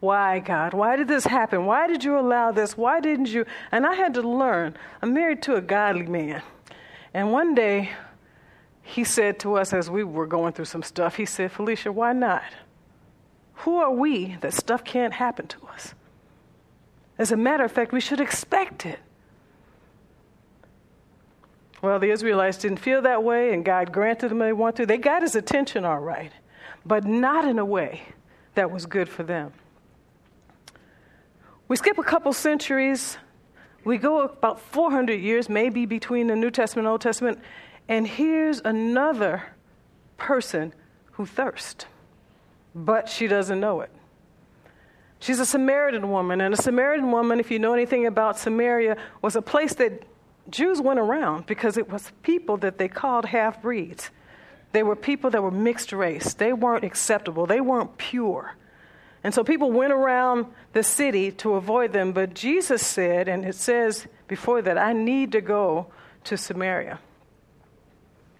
Why, 0.00 0.38
God? 0.38 0.74
Why 0.74 0.96
did 0.96 1.08
this 1.08 1.24
happen? 1.24 1.66
Why 1.66 1.86
did 1.86 2.04
you 2.04 2.18
allow 2.18 2.52
this? 2.52 2.76
Why 2.76 3.00
didn't 3.00 3.28
you? 3.28 3.46
And 3.72 3.86
I 3.86 3.94
had 3.94 4.14
to 4.14 4.22
learn. 4.22 4.76
I'm 5.00 5.14
married 5.14 5.42
to 5.42 5.56
a 5.56 5.60
godly 5.60 6.06
man. 6.06 6.42
And 7.12 7.32
one 7.32 7.54
day, 7.54 7.92
he 8.82 9.04
said 9.04 9.38
to 9.40 9.56
us 9.56 9.72
as 9.72 9.90
we 9.90 10.04
were 10.04 10.26
going 10.26 10.52
through 10.52 10.66
some 10.66 10.82
stuff, 10.82 11.16
he 11.16 11.24
said, 11.24 11.52
Felicia, 11.52 11.90
why 11.90 12.12
not? 12.12 12.42
Who 13.58 13.76
are 13.76 13.90
we 13.90 14.36
that 14.40 14.52
stuff 14.52 14.84
can't 14.84 15.14
happen 15.14 15.46
to 15.46 15.66
us? 15.68 15.94
As 17.18 17.32
a 17.32 17.36
matter 17.36 17.64
of 17.64 17.72
fact, 17.72 17.92
we 17.92 18.00
should 18.00 18.20
expect 18.20 18.86
it. 18.86 18.98
Well, 21.82 21.98
the 21.98 22.10
Israelites 22.10 22.58
didn't 22.58 22.78
feel 22.78 23.02
that 23.02 23.22
way, 23.22 23.52
and 23.52 23.64
God 23.64 23.92
granted 23.92 24.30
them 24.30 24.38
they 24.38 24.52
want 24.52 24.76
to. 24.76 24.86
They 24.86 24.98
got 24.98 25.22
his 25.22 25.34
attention 25.36 25.84
all 25.84 26.00
right. 26.00 26.32
but 26.86 27.04
not 27.04 27.44
in 27.44 27.58
a 27.58 27.64
way 27.64 28.02
that 28.54 28.70
was 28.70 28.86
good 28.86 29.08
for 29.08 29.22
them. 29.22 29.52
We 31.68 31.76
skip 31.76 31.98
a 31.98 32.02
couple 32.02 32.32
centuries. 32.32 33.16
We 33.84 33.98
go 33.98 34.20
about 34.22 34.60
400 34.60 35.14
years, 35.14 35.48
maybe 35.48 35.86
between 35.86 36.26
the 36.26 36.36
New 36.36 36.50
Testament 36.50 36.86
and 36.86 36.92
Old 36.92 37.00
Testament, 37.00 37.38
and 37.88 38.06
here's 38.06 38.60
another 38.60 39.42
person 40.16 40.72
who 41.12 41.26
thirsts, 41.26 41.86
but 42.74 43.08
she 43.08 43.26
doesn't 43.26 43.60
know 43.60 43.80
it. 43.80 43.90
She's 45.20 45.40
a 45.40 45.46
Samaritan 45.46 46.10
woman, 46.10 46.40
and 46.40 46.52
a 46.52 46.56
Samaritan 46.56 47.10
woman, 47.10 47.40
if 47.40 47.50
you 47.50 47.58
know 47.58 47.72
anything 47.72 48.06
about 48.06 48.38
Samaria, 48.38 48.96
was 49.22 49.36
a 49.36 49.42
place 49.42 49.74
that 49.74 50.02
Jews 50.50 50.80
went 50.80 51.00
around 51.00 51.46
because 51.46 51.76
it 51.76 51.90
was 51.90 52.12
people 52.22 52.58
that 52.58 52.78
they 52.78 52.88
called 52.88 53.24
half 53.24 53.62
breeds. 53.62 54.10
They 54.72 54.82
were 54.82 54.96
people 54.96 55.30
that 55.30 55.42
were 55.42 55.50
mixed 55.50 55.92
race. 55.92 56.34
They 56.34 56.52
weren't 56.52 56.84
acceptable, 56.84 57.46
they 57.46 57.60
weren't 57.60 57.96
pure. 57.96 58.56
And 59.22 59.32
so 59.32 59.42
people 59.42 59.72
went 59.72 59.92
around 59.92 60.46
the 60.74 60.82
city 60.82 61.32
to 61.32 61.54
avoid 61.54 61.94
them, 61.94 62.12
but 62.12 62.34
Jesus 62.34 62.86
said, 62.86 63.26
and 63.26 63.46
it 63.46 63.54
says 63.54 64.06
before 64.28 64.60
that, 64.60 64.76
I 64.76 64.92
need 64.92 65.32
to 65.32 65.40
go 65.40 65.86
to 66.24 66.36
Samaria. 66.36 66.98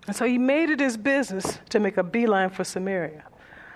And 0.06 0.14
so 0.14 0.26
he 0.26 0.36
made 0.36 0.68
it 0.68 0.80
his 0.80 0.98
business 0.98 1.58
to 1.70 1.80
make 1.80 1.96
a 1.96 2.02
beeline 2.02 2.50
for 2.50 2.64
Samaria. 2.64 3.24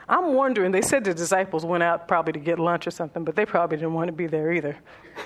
I'm 0.09 0.35
wondering, 0.35 0.73
they 0.73 0.83
said 0.83 1.05
the 1.05 1.13
disciples 1.13 1.65
went 1.65 1.83
out 1.83 2.09
probably 2.09 2.33
to 2.33 2.39
get 2.39 2.59
lunch 2.59 2.87
or 2.87 2.91
something, 2.91 3.25
but 3.25 3.37
they 3.37 3.45
probably 3.45 3.77
didn't 3.77 3.93
want 3.93 4.09
to 4.09 4.13
be 4.13 4.27
there 4.27 4.53
either. 4.53 4.77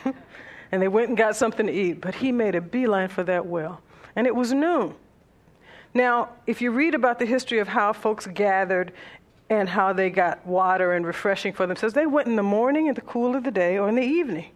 and 0.72 0.82
they 0.82 0.88
went 0.88 1.08
and 1.08 1.16
got 1.16 1.36
something 1.36 1.66
to 1.66 1.72
eat, 1.72 2.00
but 2.00 2.16
he 2.16 2.32
made 2.32 2.54
a 2.54 2.60
beeline 2.60 3.08
for 3.08 3.22
that 3.24 3.46
well. 3.46 3.80
And 4.16 4.26
it 4.26 4.34
was 4.34 4.52
noon. 4.52 4.94
Now, 5.94 6.30
if 6.46 6.60
you 6.60 6.72
read 6.72 6.94
about 6.94 7.18
the 7.18 7.26
history 7.26 7.58
of 7.58 7.68
how 7.68 7.92
folks 7.92 8.26
gathered 8.26 8.92
and 9.52 9.68
how 9.68 9.92
they 9.92 10.10
got 10.10 10.46
water 10.46 10.94
and 10.94 11.04
refreshing 11.06 11.52
for 11.52 11.66
themselves. 11.66 11.94
They 11.94 12.06
went 12.06 12.26
in 12.26 12.36
the 12.36 12.42
morning, 12.42 12.86
in 12.86 12.94
the 12.94 13.02
cool 13.02 13.36
of 13.36 13.44
the 13.44 13.50
day, 13.50 13.78
or 13.78 13.88
in 13.88 13.94
the 13.94 14.02
evening. 14.02 14.50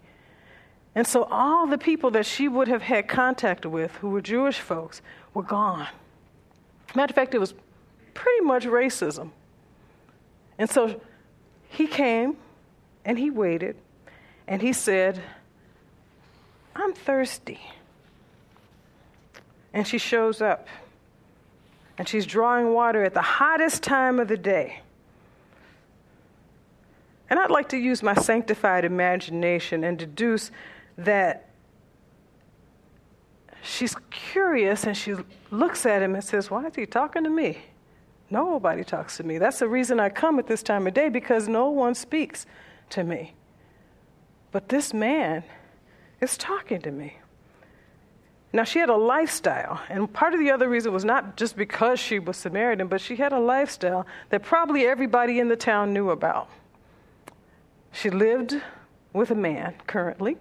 And 0.95 1.07
so 1.07 1.25
all 1.25 1.67
the 1.67 1.79
people 1.79 2.11
that 2.13 2.25
she 2.25 2.49
would 2.49 2.69
have 2.69 2.83
had 2.83 3.07
contact 3.07 3.67
with, 3.67 3.93
who 3.97 4.09
were 4.09 4.23
Jewish 4.23 4.59
folks, 4.59 5.03
were 5.35 5.43
gone. 5.43 5.89
Matter 6.95 7.11
of 7.11 7.15
fact, 7.15 7.35
it 7.35 7.39
was 7.39 7.55
pretty 8.15 8.41
much 8.41 8.65
racism. 8.65 9.31
And 10.59 10.69
so 10.69 11.01
he 11.69 11.87
came 11.87 12.37
and 13.05 13.19
he 13.19 13.31
waited 13.31 13.77
and 14.47 14.63
he 14.63 14.73
said, 14.73 15.21
I'm 16.75 16.93
thirsty. 16.93 17.61
And 19.73 19.87
she 19.87 19.99
shows 19.99 20.41
up 20.41 20.69
and 21.99 22.09
she's 22.09 22.27
drawing 22.27 22.73
water 22.73 23.05
at 23.05 23.15
the 23.15 23.23
hottest 23.23 23.83
time 23.83 24.19
of 24.19 24.29
the 24.29 24.37
day. 24.37 24.81
And 27.29 27.39
I'd 27.41 27.51
like 27.51 27.71
to 27.71 27.77
use 27.77 28.03
my 28.03 28.15
sanctified 28.15 28.85
imagination 28.85 29.85
and 29.85 29.99
deduce 29.99 30.51
that 30.97 31.49
she's 33.63 33.97
curious 34.11 34.85
and 34.85 34.97
she 34.97 35.15
looks 35.51 35.85
at 35.87 36.03
him 36.03 36.15
and 36.15 36.23
says, 36.23 36.51
Why 36.51 36.67
is 36.67 36.77
he 36.77 36.87
talking 36.87 37.25
to 37.25 37.31
me? 37.31 37.59
Nobody 38.29 38.83
talks 38.85 39.17
to 39.19 39.23
me. 39.23 39.39
That's 39.39 39.61
the 39.61 39.69
reason 39.69 40.01
I 40.01 40.09
come 40.09 40.39
at 40.39 40.47
this 40.47 40.63
time 40.63 40.87
of 40.87 40.95
day 40.95 41.09
because 41.09 41.49
no 41.49 41.71
one 41.71 41.95
speaks 41.95 42.47
to 42.91 43.05
me. 43.05 43.35
But 44.51 44.69
this 44.69 44.93
man 44.93 45.45
is 46.21 46.37
talking 46.37 46.81
to 46.83 46.91
me. 46.91 47.19
Now, 48.53 48.65
she 48.65 48.79
had 48.79 48.89
a 48.89 48.97
lifestyle, 48.97 49.83
and 49.89 50.11
part 50.11 50.33
of 50.33 50.41
the 50.41 50.51
other 50.51 50.69
reason 50.69 50.93
was 50.93 51.05
not 51.05 51.37
just 51.37 51.57
because 51.57 52.01
she 52.01 52.19
was 52.19 52.37
Samaritan, 52.37 52.87
but 52.87 53.01
she 53.01 53.17
had 53.17 53.33
a 53.33 53.39
lifestyle 53.39 54.07
that 54.31 54.43
probably 54.43 54.87
everybody 54.87 55.41
in 55.41 55.49
the 55.49 55.57
town 55.57 55.93
knew 55.93 56.11
about. 56.11 56.49
She 57.93 58.09
lived 58.09 58.61
with 59.13 59.31
a 59.31 59.35
man 59.35 59.75
currently. 59.87 60.37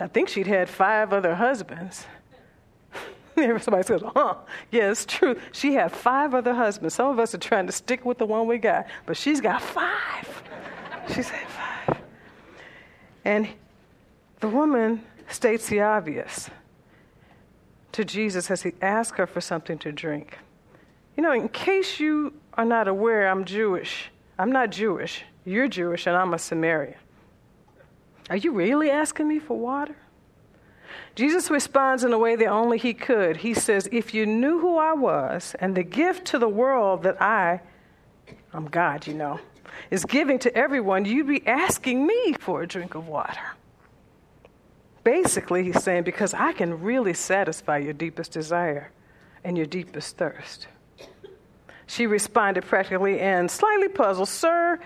I 0.00 0.08
think 0.08 0.28
she'd 0.28 0.46
had 0.46 0.68
five 0.68 1.12
other 1.12 1.34
husbands. 1.34 2.06
Somebody 3.60 3.82
says, 3.84 4.02
huh? 4.14 4.36
Yeah, 4.70 4.90
it's 4.90 5.04
true. 5.04 5.38
She 5.52 5.74
had 5.74 5.92
five 5.92 6.34
other 6.34 6.54
husbands. 6.54 6.94
Some 6.94 7.08
of 7.08 7.18
us 7.18 7.34
are 7.34 7.38
trying 7.38 7.66
to 7.66 7.72
stick 7.72 8.04
with 8.04 8.18
the 8.18 8.26
one 8.26 8.46
we 8.46 8.58
got, 8.58 8.86
but 9.06 9.16
she's 9.16 9.40
got 9.40 9.62
five. 9.62 10.42
She's 11.14 11.28
had 11.28 11.48
five. 11.48 12.00
And 13.24 13.48
the 14.40 14.48
woman 14.48 15.02
states 15.28 15.68
the 15.68 15.80
obvious 15.80 16.50
to 17.92 18.04
Jesus 18.04 18.50
as 18.50 18.62
he 18.62 18.72
asks 18.80 19.18
her 19.18 19.26
for 19.26 19.40
something 19.40 19.78
to 19.78 19.92
drink. 19.92 20.38
You 21.16 21.22
know, 21.22 21.32
in 21.32 21.48
case 21.48 22.00
you 22.00 22.32
are 22.54 22.64
not 22.64 22.88
aware, 22.88 23.28
I'm 23.28 23.44
Jewish. 23.44 24.10
I'm 24.38 24.50
not 24.50 24.70
Jewish. 24.70 25.24
You're 25.44 25.68
Jewish 25.68 26.06
and 26.06 26.16
I'm 26.16 26.32
a 26.34 26.38
Samaritan. 26.38 26.94
Are 28.30 28.36
you 28.36 28.52
really 28.52 28.90
asking 28.90 29.28
me 29.28 29.38
for 29.38 29.58
water? 29.58 29.96
Jesus 31.14 31.50
responds 31.50 32.04
in 32.04 32.12
a 32.12 32.18
way 32.18 32.36
that 32.36 32.46
only 32.46 32.78
he 32.78 32.94
could. 32.94 33.36
He 33.38 33.54
says, 33.54 33.88
If 33.92 34.14
you 34.14 34.26
knew 34.26 34.58
who 34.58 34.76
I 34.78 34.92
was 34.92 35.54
and 35.60 35.76
the 35.76 35.82
gift 35.82 36.26
to 36.28 36.38
the 36.38 36.48
world 36.48 37.02
that 37.02 37.20
I, 37.20 37.60
I'm 38.52 38.66
God, 38.66 39.06
you 39.06 39.14
know, 39.14 39.40
is 39.90 40.04
giving 40.04 40.38
to 40.40 40.54
everyone, 40.56 41.04
you'd 41.04 41.28
be 41.28 41.46
asking 41.46 42.06
me 42.06 42.34
for 42.38 42.62
a 42.62 42.66
drink 42.66 42.94
of 42.94 43.08
water. 43.08 43.40
Basically, 45.04 45.64
he's 45.64 45.82
saying, 45.82 46.04
Because 46.04 46.34
I 46.34 46.52
can 46.52 46.82
really 46.82 47.14
satisfy 47.14 47.78
your 47.78 47.92
deepest 47.92 48.32
desire 48.32 48.90
and 49.44 49.56
your 49.56 49.66
deepest 49.66 50.16
thirst. 50.16 50.68
She 51.86 52.06
responded 52.06 52.64
practically 52.64 53.20
and 53.20 53.50
slightly 53.50 53.88
puzzled, 53.88 54.28
Sir, 54.28 54.78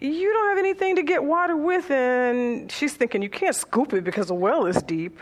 you 0.00 0.32
don't 0.32 0.48
have 0.48 0.58
anything 0.58 0.96
to 0.96 1.02
get 1.02 1.24
water 1.24 1.56
with. 1.56 1.90
And 1.90 2.70
she's 2.70 2.94
thinking, 2.94 3.22
you 3.22 3.30
can't 3.30 3.56
scoop 3.56 3.92
it 3.92 4.04
because 4.04 4.26
the 4.26 4.34
well 4.34 4.66
is 4.66 4.82
deep. 4.82 5.20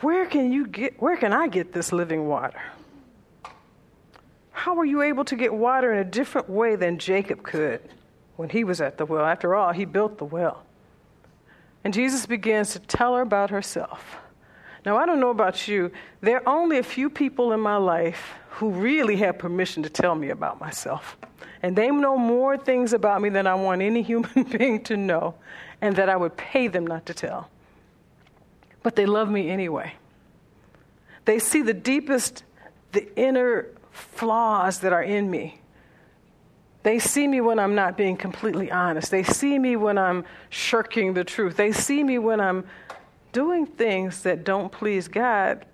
Where 0.00 0.26
can 0.26 0.52
you 0.52 0.66
get, 0.66 1.00
where 1.00 1.16
can 1.16 1.32
I 1.32 1.48
get 1.48 1.72
this 1.72 1.92
living 1.92 2.26
water? 2.26 2.60
How 4.50 4.74
were 4.74 4.84
you 4.84 5.02
able 5.02 5.24
to 5.24 5.36
get 5.36 5.52
water 5.52 5.92
in 5.92 5.98
a 5.98 6.04
different 6.04 6.48
way 6.48 6.76
than 6.76 6.98
Jacob 6.98 7.42
could 7.42 7.80
when 8.36 8.48
he 8.48 8.64
was 8.64 8.80
at 8.80 8.98
the 8.98 9.06
well? 9.06 9.24
After 9.24 9.54
all, 9.54 9.72
he 9.72 9.84
built 9.84 10.18
the 10.18 10.24
well. 10.24 10.64
And 11.84 11.94
Jesus 11.94 12.26
begins 12.26 12.72
to 12.72 12.78
tell 12.78 13.14
her 13.16 13.22
about 13.22 13.50
herself. 13.50 14.16
Now, 14.84 14.96
I 14.96 15.04
don't 15.06 15.20
know 15.20 15.30
about 15.30 15.68
you, 15.68 15.90
there 16.20 16.36
are 16.36 16.48
only 16.48 16.78
a 16.78 16.82
few 16.82 17.10
people 17.10 17.52
in 17.52 17.60
my 17.60 17.76
life 17.76 18.32
who 18.50 18.70
really 18.70 19.16
have 19.16 19.38
permission 19.38 19.82
to 19.82 19.90
tell 19.90 20.14
me 20.14 20.30
about 20.30 20.60
myself. 20.60 21.16
And 21.62 21.76
they 21.76 21.90
know 21.90 22.16
more 22.16 22.56
things 22.56 22.94
about 22.94 23.20
me 23.20 23.28
than 23.28 23.46
I 23.46 23.54
want 23.54 23.82
any 23.82 24.02
human 24.12 24.44
being 24.44 24.82
to 24.84 24.96
know, 24.96 25.34
and 25.80 25.94
that 25.96 26.08
I 26.08 26.16
would 26.16 26.36
pay 26.36 26.68
them 26.68 26.86
not 26.86 27.06
to 27.06 27.14
tell. 27.14 27.48
But 28.82 28.96
they 28.96 29.06
love 29.06 29.30
me 29.30 29.50
anyway. 29.50 29.94
They 31.24 31.38
see 31.38 31.62
the 31.62 31.74
deepest, 31.74 32.44
the 32.92 33.14
inner 33.18 33.68
flaws 33.90 34.80
that 34.80 34.92
are 34.92 35.02
in 35.02 35.30
me. 35.30 35.60
They 36.82 36.98
see 36.98 37.28
me 37.28 37.40
when 37.42 37.58
I'm 37.58 37.74
not 37.74 37.96
being 37.96 38.16
completely 38.16 38.70
honest. 38.70 39.10
They 39.10 39.22
see 39.22 39.58
me 39.58 39.76
when 39.76 39.98
I'm 39.98 40.24
shirking 40.48 41.12
the 41.12 41.24
truth. 41.24 41.56
They 41.56 41.72
see 41.72 42.02
me 42.02 42.18
when 42.18 42.40
I'm 42.40 42.64
doing 43.32 43.66
things 43.66 44.22
that 44.22 44.44
don't 44.44 44.72
please 44.72 45.08
God 45.08 45.66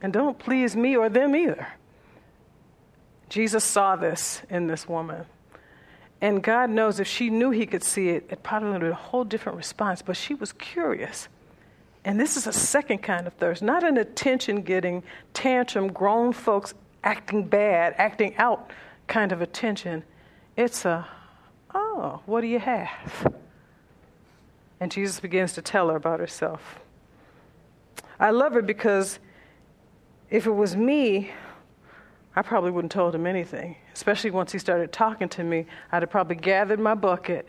and 0.00 0.12
don't 0.12 0.38
please 0.38 0.76
me 0.76 0.96
or 0.96 1.08
them 1.08 1.34
either. 1.34 1.66
Jesus 3.28 3.64
saw 3.64 3.96
this 3.96 4.42
in 4.48 4.68
this 4.68 4.88
woman. 4.88 5.26
And 6.20 6.42
God 6.42 6.70
knows 6.70 7.00
if 7.00 7.08
she 7.08 7.30
knew 7.30 7.50
he 7.50 7.66
could 7.66 7.82
see 7.82 8.10
it, 8.10 8.26
it 8.30 8.42
probably 8.42 8.68
would 8.68 8.74
have 8.74 8.80
been 8.82 8.92
a 8.92 8.94
whole 8.94 9.24
different 9.24 9.58
response. 9.58 10.02
But 10.02 10.16
she 10.16 10.34
was 10.34 10.52
curious. 10.52 11.28
And 12.04 12.20
this 12.20 12.36
is 12.36 12.46
a 12.46 12.52
second 12.52 12.98
kind 12.98 13.26
of 13.26 13.32
thirst, 13.34 13.62
not 13.62 13.82
an 13.82 13.96
attention 13.96 14.62
getting, 14.62 15.02
tantrum, 15.32 15.92
grown 15.92 16.32
folks 16.32 16.74
acting 17.02 17.46
bad, 17.46 17.94
acting 17.96 18.36
out 18.36 18.70
kind 19.06 19.32
of 19.32 19.40
attention. 19.40 20.04
It's 20.56 20.84
a, 20.84 21.06
oh, 21.74 22.20
what 22.26 22.42
do 22.42 22.46
you 22.46 22.58
have? 22.58 23.34
And 24.80 24.92
Jesus 24.92 25.18
begins 25.20 25.54
to 25.54 25.62
tell 25.62 25.88
her 25.88 25.96
about 25.96 26.20
herself. 26.20 26.80
I 28.20 28.30
love 28.30 28.52
her 28.52 28.62
because 28.62 29.18
if 30.30 30.46
it 30.46 30.52
was 30.52 30.76
me, 30.76 31.30
I 32.36 32.42
probably 32.42 32.70
wouldn't 32.70 32.92
have 32.92 33.00
told 33.00 33.14
him 33.14 33.26
anything. 33.26 33.76
Especially 33.94 34.30
once 34.30 34.52
he 34.52 34.58
started 34.58 34.92
talking 34.92 35.28
to 35.30 35.44
me, 35.44 35.66
I'd 35.92 36.02
have 36.02 36.10
probably 36.10 36.36
gathered 36.36 36.80
my 36.80 36.94
bucket, 36.94 37.48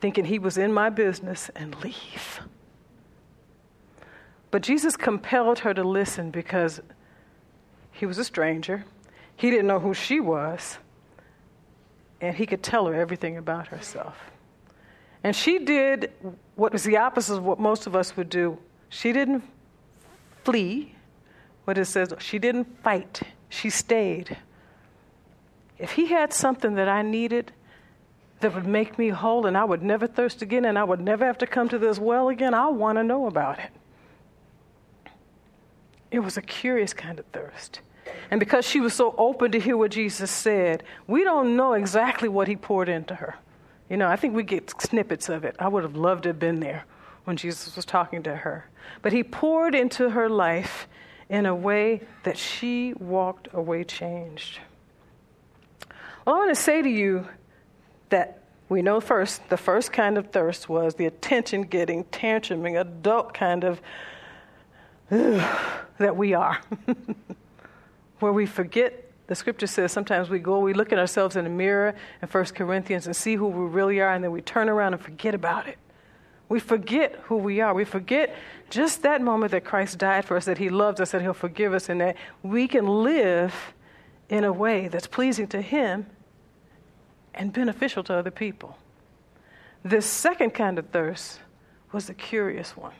thinking 0.00 0.24
he 0.24 0.38
was 0.38 0.58
in 0.58 0.72
my 0.72 0.88
business, 0.88 1.50
and 1.54 1.78
leave. 1.84 2.40
But 4.50 4.62
Jesus 4.62 4.96
compelled 4.96 5.60
her 5.60 5.74
to 5.74 5.84
listen 5.84 6.30
because 6.30 6.80
he 7.92 8.06
was 8.06 8.18
a 8.18 8.24
stranger. 8.24 8.84
He 9.36 9.50
didn't 9.50 9.66
know 9.66 9.80
who 9.80 9.94
she 9.94 10.20
was. 10.20 10.78
And 12.20 12.34
he 12.34 12.46
could 12.46 12.62
tell 12.62 12.86
her 12.86 12.94
everything 12.94 13.36
about 13.36 13.68
herself. 13.68 14.16
And 15.22 15.34
she 15.36 15.58
did 15.58 16.12
what 16.54 16.72
was 16.72 16.84
the 16.84 16.96
opposite 16.96 17.36
of 17.36 17.44
what 17.44 17.60
most 17.60 17.86
of 17.86 17.94
us 17.94 18.16
would 18.16 18.30
do. 18.30 18.58
She 18.88 19.12
didn't 19.12 19.44
flee, 20.44 20.94
what 21.64 21.76
it 21.76 21.84
says, 21.84 22.14
she 22.18 22.38
didn't 22.38 22.82
fight, 22.82 23.20
she 23.48 23.70
stayed. 23.70 24.36
if 25.78 25.92
he 25.92 26.06
had 26.06 26.32
something 26.32 26.74
that 26.74 26.88
I 26.88 27.02
needed 27.02 27.52
that 28.40 28.54
would 28.54 28.66
make 28.66 28.98
me 28.98 29.08
whole 29.08 29.46
and 29.46 29.56
I 29.56 29.64
would 29.64 29.82
never 29.82 30.06
thirst 30.06 30.42
again 30.42 30.64
and 30.64 30.78
I 30.78 30.84
would 30.84 31.00
never 31.00 31.24
have 31.24 31.38
to 31.38 31.46
come 31.46 31.68
to 31.68 31.78
this 31.78 31.98
well 31.98 32.28
again, 32.28 32.54
I 32.54 32.68
want 32.68 32.98
to 32.98 33.04
know 33.04 33.26
about 33.26 33.58
it. 33.58 33.70
It 36.10 36.20
was 36.20 36.36
a 36.36 36.42
curious 36.42 36.92
kind 36.92 37.18
of 37.18 37.26
thirst. 37.26 37.80
And 38.30 38.40
because 38.40 38.66
she 38.66 38.80
was 38.80 38.94
so 38.94 39.14
open 39.18 39.52
to 39.52 39.60
hear 39.60 39.76
what 39.76 39.90
Jesus 39.90 40.30
said, 40.30 40.82
we 41.06 41.24
don't 41.24 41.56
know 41.56 41.74
exactly 41.74 42.28
what 42.28 42.48
he 42.48 42.56
poured 42.56 42.88
into 42.88 43.14
her. 43.14 43.36
You 43.88 43.96
know, 43.96 44.08
I 44.08 44.16
think 44.16 44.34
we 44.34 44.42
get 44.42 44.70
snippets 44.80 45.28
of 45.28 45.44
it. 45.44 45.56
I 45.58 45.68
would 45.68 45.82
have 45.82 45.96
loved 45.96 46.24
to 46.24 46.30
have 46.30 46.38
been 46.38 46.60
there 46.60 46.84
when 47.24 47.36
Jesus 47.36 47.74
was 47.76 47.84
talking 47.84 48.22
to 48.22 48.36
her. 48.36 48.66
But 49.02 49.12
he 49.12 49.22
poured 49.22 49.74
into 49.74 50.10
her 50.10 50.28
life 50.28 50.88
in 51.28 51.46
a 51.46 51.54
way 51.54 52.02
that 52.24 52.38
she 52.38 52.94
walked 52.94 53.48
away 53.52 53.84
changed. 53.84 54.60
Well, 56.24 56.36
I 56.36 56.38
want 56.38 56.54
to 56.54 56.62
say 56.62 56.82
to 56.82 56.88
you 56.88 57.26
that 58.10 58.42
we 58.68 58.82
know 58.82 59.00
first, 59.00 59.48
the 59.48 59.56
first 59.56 59.92
kind 59.92 60.18
of 60.18 60.30
thirst 60.30 60.68
was 60.68 60.94
the 60.94 61.06
attention 61.06 61.62
getting, 61.62 62.04
tantruming, 62.04 62.78
adult 62.78 63.32
kind 63.32 63.64
of 63.64 63.80
that 65.10 66.16
we 66.16 66.34
are. 66.34 66.60
Where 68.20 68.32
we 68.32 68.46
forget, 68.46 69.10
the 69.26 69.34
scripture 69.34 69.66
says 69.66 69.92
sometimes 69.92 70.28
we 70.28 70.38
go, 70.38 70.58
we 70.58 70.74
look 70.74 70.92
at 70.92 70.98
ourselves 70.98 71.36
in 71.36 71.44
the 71.44 71.50
mirror 71.50 71.94
in 72.20 72.28
1 72.28 72.44
Corinthians 72.46 73.06
and 73.06 73.16
see 73.16 73.36
who 73.36 73.46
we 73.46 73.66
really 73.68 74.00
are, 74.00 74.12
and 74.12 74.22
then 74.22 74.32
we 74.32 74.42
turn 74.42 74.68
around 74.68 74.94
and 74.94 75.02
forget 75.02 75.34
about 75.34 75.66
it. 75.66 75.78
We 76.48 76.60
forget 76.60 77.16
who 77.24 77.36
we 77.36 77.60
are. 77.60 77.74
We 77.74 77.84
forget 77.84 78.34
just 78.70 79.02
that 79.02 79.20
moment 79.20 79.52
that 79.52 79.64
Christ 79.64 79.98
died 79.98 80.24
for 80.24 80.36
us, 80.36 80.46
that 80.46 80.58
He 80.58 80.70
loves 80.70 81.00
us, 81.00 81.12
that 81.12 81.22
He'll 81.22 81.34
forgive 81.34 81.74
us, 81.74 81.88
and 81.88 82.00
that 82.00 82.16
we 82.42 82.68
can 82.68 82.86
live 82.86 83.54
in 84.28 84.44
a 84.44 84.52
way 84.52 84.88
that's 84.88 85.06
pleasing 85.06 85.46
to 85.48 85.60
Him 85.60 86.06
and 87.34 87.52
beneficial 87.52 88.02
to 88.04 88.14
other 88.14 88.30
people. 88.30 88.78
This 89.82 90.06
second 90.06 90.50
kind 90.52 90.78
of 90.78 90.88
thirst 90.88 91.40
was 91.92 92.06
the 92.06 92.14
curious 92.14 92.76
one. 92.76 92.92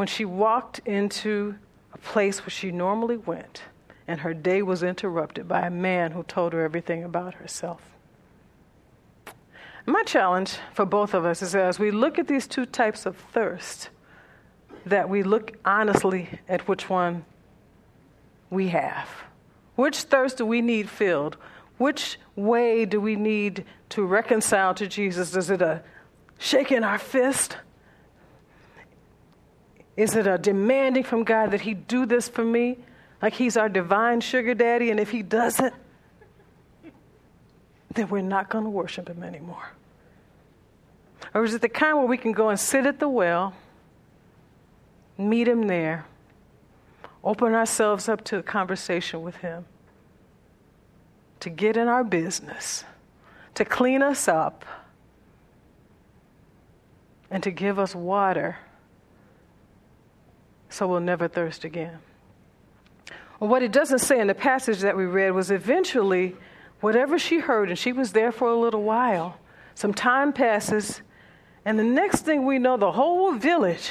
When 0.00 0.06
she 0.06 0.24
walked 0.24 0.78
into 0.86 1.56
a 1.92 1.98
place 1.98 2.40
where 2.40 2.48
she 2.48 2.72
normally 2.72 3.18
went, 3.18 3.64
and 4.08 4.18
her 4.20 4.32
day 4.32 4.62
was 4.62 4.82
interrupted 4.82 5.46
by 5.46 5.66
a 5.66 5.70
man 5.70 6.12
who 6.12 6.22
told 6.22 6.54
her 6.54 6.62
everything 6.62 7.04
about 7.04 7.34
herself. 7.34 7.82
My 9.84 10.02
challenge 10.04 10.56
for 10.72 10.86
both 10.86 11.12
of 11.12 11.26
us 11.26 11.42
is 11.42 11.54
as 11.54 11.78
we 11.78 11.90
look 11.90 12.18
at 12.18 12.28
these 12.28 12.46
two 12.46 12.64
types 12.64 13.04
of 13.04 13.14
thirst, 13.14 13.90
that 14.86 15.10
we 15.10 15.22
look 15.22 15.58
honestly 15.66 16.30
at 16.48 16.66
which 16.66 16.88
one 16.88 17.26
we 18.48 18.68
have. 18.68 19.06
Which 19.76 19.98
thirst 20.04 20.38
do 20.38 20.46
we 20.46 20.62
need 20.62 20.88
filled? 20.88 21.36
Which 21.76 22.18
way 22.36 22.86
do 22.86 23.02
we 23.02 23.16
need 23.16 23.66
to 23.90 24.02
reconcile 24.06 24.72
to 24.76 24.86
Jesus? 24.86 25.36
Is 25.36 25.50
it 25.50 25.60
a 25.60 25.82
shaking 26.38 26.84
our 26.84 26.96
fist? 26.96 27.58
Is 30.00 30.16
it 30.16 30.26
a 30.26 30.38
demanding 30.38 31.04
from 31.04 31.24
God 31.24 31.50
that 31.50 31.60
He 31.60 31.74
do 31.74 32.06
this 32.06 32.26
for 32.26 32.42
me? 32.42 32.78
Like 33.20 33.34
He's 33.34 33.58
our 33.58 33.68
divine 33.68 34.22
sugar 34.22 34.54
daddy, 34.54 34.90
and 34.90 34.98
if 34.98 35.10
He 35.10 35.22
doesn't, 35.22 35.74
then 37.92 38.08
we're 38.08 38.22
not 38.22 38.48
going 38.48 38.64
to 38.64 38.70
worship 38.70 39.10
Him 39.10 39.22
anymore. 39.22 39.72
Or 41.34 41.44
is 41.44 41.52
it 41.52 41.60
the 41.60 41.68
kind 41.68 41.98
where 41.98 42.06
we 42.06 42.16
can 42.16 42.32
go 42.32 42.48
and 42.48 42.58
sit 42.58 42.86
at 42.86 42.98
the 42.98 43.10
well, 43.10 43.52
meet 45.18 45.46
Him 45.46 45.66
there, 45.66 46.06
open 47.22 47.52
ourselves 47.52 48.08
up 48.08 48.24
to 48.24 48.38
a 48.38 48.42
conversation 48.42 49.20
with 49.20 49.36
Him, 49.36 49.66
to 51.40 51.50
get 51.50 51.76
in 51.76 51.88
our 51.88 52.04
business, 52.04 52.84
to 53.54 53.66
clean 53.66 54.00
us 54.00 54.28
up, 54.28 54.64
and 57.30 57.42
to 57.42 57.50
give 57.50 57.78
us 57.78 57.94
water 57.94 58.56
so 60.70 60.86
we'll 60.86 61.00
never 61.00 61.28
thirst 61.28 61.64
again? 61.64 61.98
Well, 63.38 63.50
what 63.50 63.62
it 63.62 63.72
doesn't 63.72 63.98
say 63.98 64.20
in 64.20 64.26
the 64.26 64.34
passage 64.34 64.80
that 64.80 64.96
we 64.96 65.04
read 65.04 65.30
was 65.30 65.50
eventually, 65.50 66.36
whatever 66.80 67.18
she 67.18 67.40
heard, 67.40 67.68
and 67.68 67.78
she 67.78 67.92
was 67.92 68.12
there 68.12 68.32
for 68.32 68.48
a 68.48 68.56
little 68.56 68.82
while, 68.82 69.36
some 69.74 69.92
time 69.92 70.32
passes, 70.32 71.02
and 71.64 71.78
the 71.78 71.84
next 71.84 72.22
thing 72.22 72.46
we 72.46 72.58
know, 72.58 72.76
the 72.76 72.92
whole 72.92 73.32
village 73.32 73.90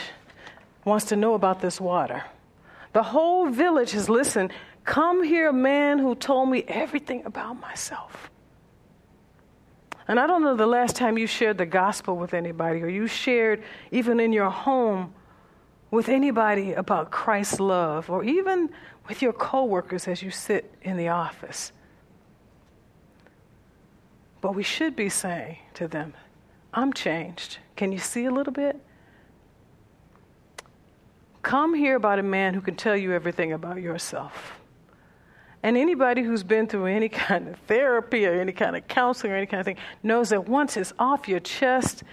wants 0.85 1.05
to 1.05 1.15
know 1.15 1.33
about 1.33 1.61
this 1.61 1.79
water. 1.79 2.23
The 2.93 3.03
whole 3.03 3.49
village 3.49 3.91
has 3.91 4.09
listened. 4.09 4.51
Come 4.83 5.23
here, 5.23 5.49
a 5.49 5.53
man 5.53 5.99
who 5.99 6.15
told 6.15 6.49
me 6.49 6.63
everything 6.67 7.25
about 7.25 7.59
myself. 7.59 8.31
And 10.07 10.19
I 10.19 10.25
don't 10.25 10.41
know 10.41 10.55
the 10.55 10.65
last 10.65 10.95
time 10.95 11.19
you 11.19 11.27
shared 11.27 11.59
the 11.59 11.67
gospel 11.67 12.15
with 12.15 12.33
anybody, 12.33 12.81
or 12.81 12.87
you 12.87 13.05
shared, 13.05 13.63
even 13.91 14.19
in 14.19 14.33
your 14.33 14.49
home, 14.49 15.13
with 15.91 16.10
anybody 16.10 16.73
about 16.73 17.12
Christ's 17.12 17.60
love, 17.60 18.10
or 18.10 18.23
even 18.23 18.69
with 19.08 19.21
your 19.21 19.34
coworkers 19.34 20.08
as 20.08 20.21
you 20.21 20.30
sit 20.30 20.71
in 20.82 20.97
the 20.97 21.10
office. 21.10 21.71
But 24.41 24.56
we 24.56 24.63
should 24.63 24.95
be 24.95 25.10
saying 25.10 25.58
to 25.73 25.88
them, 25.88 26.13
I'm 26.73 26.93
changed. 26.93 27.58
Can 27.75 27.91
you 27.91 27.97
see 27.97 28.25
a 28.25 28.32
little 28.32 28.54
bit? 28.54 28.80
Come 31.41 31.73
hear 31.73 31.95
about 31.95 32.19
a 32.19 32.23
man 32.23 32.54
who 32.54 32.62
can 32.62 32.75
tell 32.75 32.95
you 32.95 33.12
everything 33.12 33.52
about 33.52 33.82
yourself. 33.82 34.60
And 35.63 35.75
anybody 35.75 36.21
who's 36.21 36.43
been 36.43 36.67
through 36.67 36.86
any 36.86 37.10
kind 37.10 37.47
of 37.49 37.58
therapy 37.67 38.25
or 38.25 38.34
any 38.39 38.52
kind 38.52 38.75
of 38.75 38.88
counseling 38.88 39.34
or 39.34 39.36
any 39.36 39.45
kind 39.45 39.60
of 39.60 39.65
thing 39.65 39.78
knows 40.04 40.30
that 40.30 40.47
once 40.47 40.78
it's 40.78 40.93
off 40.99 41.28
your 41.28 41.39
chest 41.39 42.04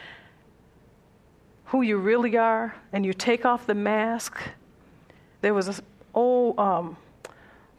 who 1.67 1.83
you 1.83 1.97
really 1.97 2.37
are 2.37 2.75
and 2.93 3.05
you 3.05 3.13
take 3.13 3.45
off 3.45 3.67
the 3.67 3.75
mask, 3.75 4.41
there 5.41 5.55
was 5.55 5.69
an 5.69 5.85
old 6.15 6.59
um, 6.59 6.97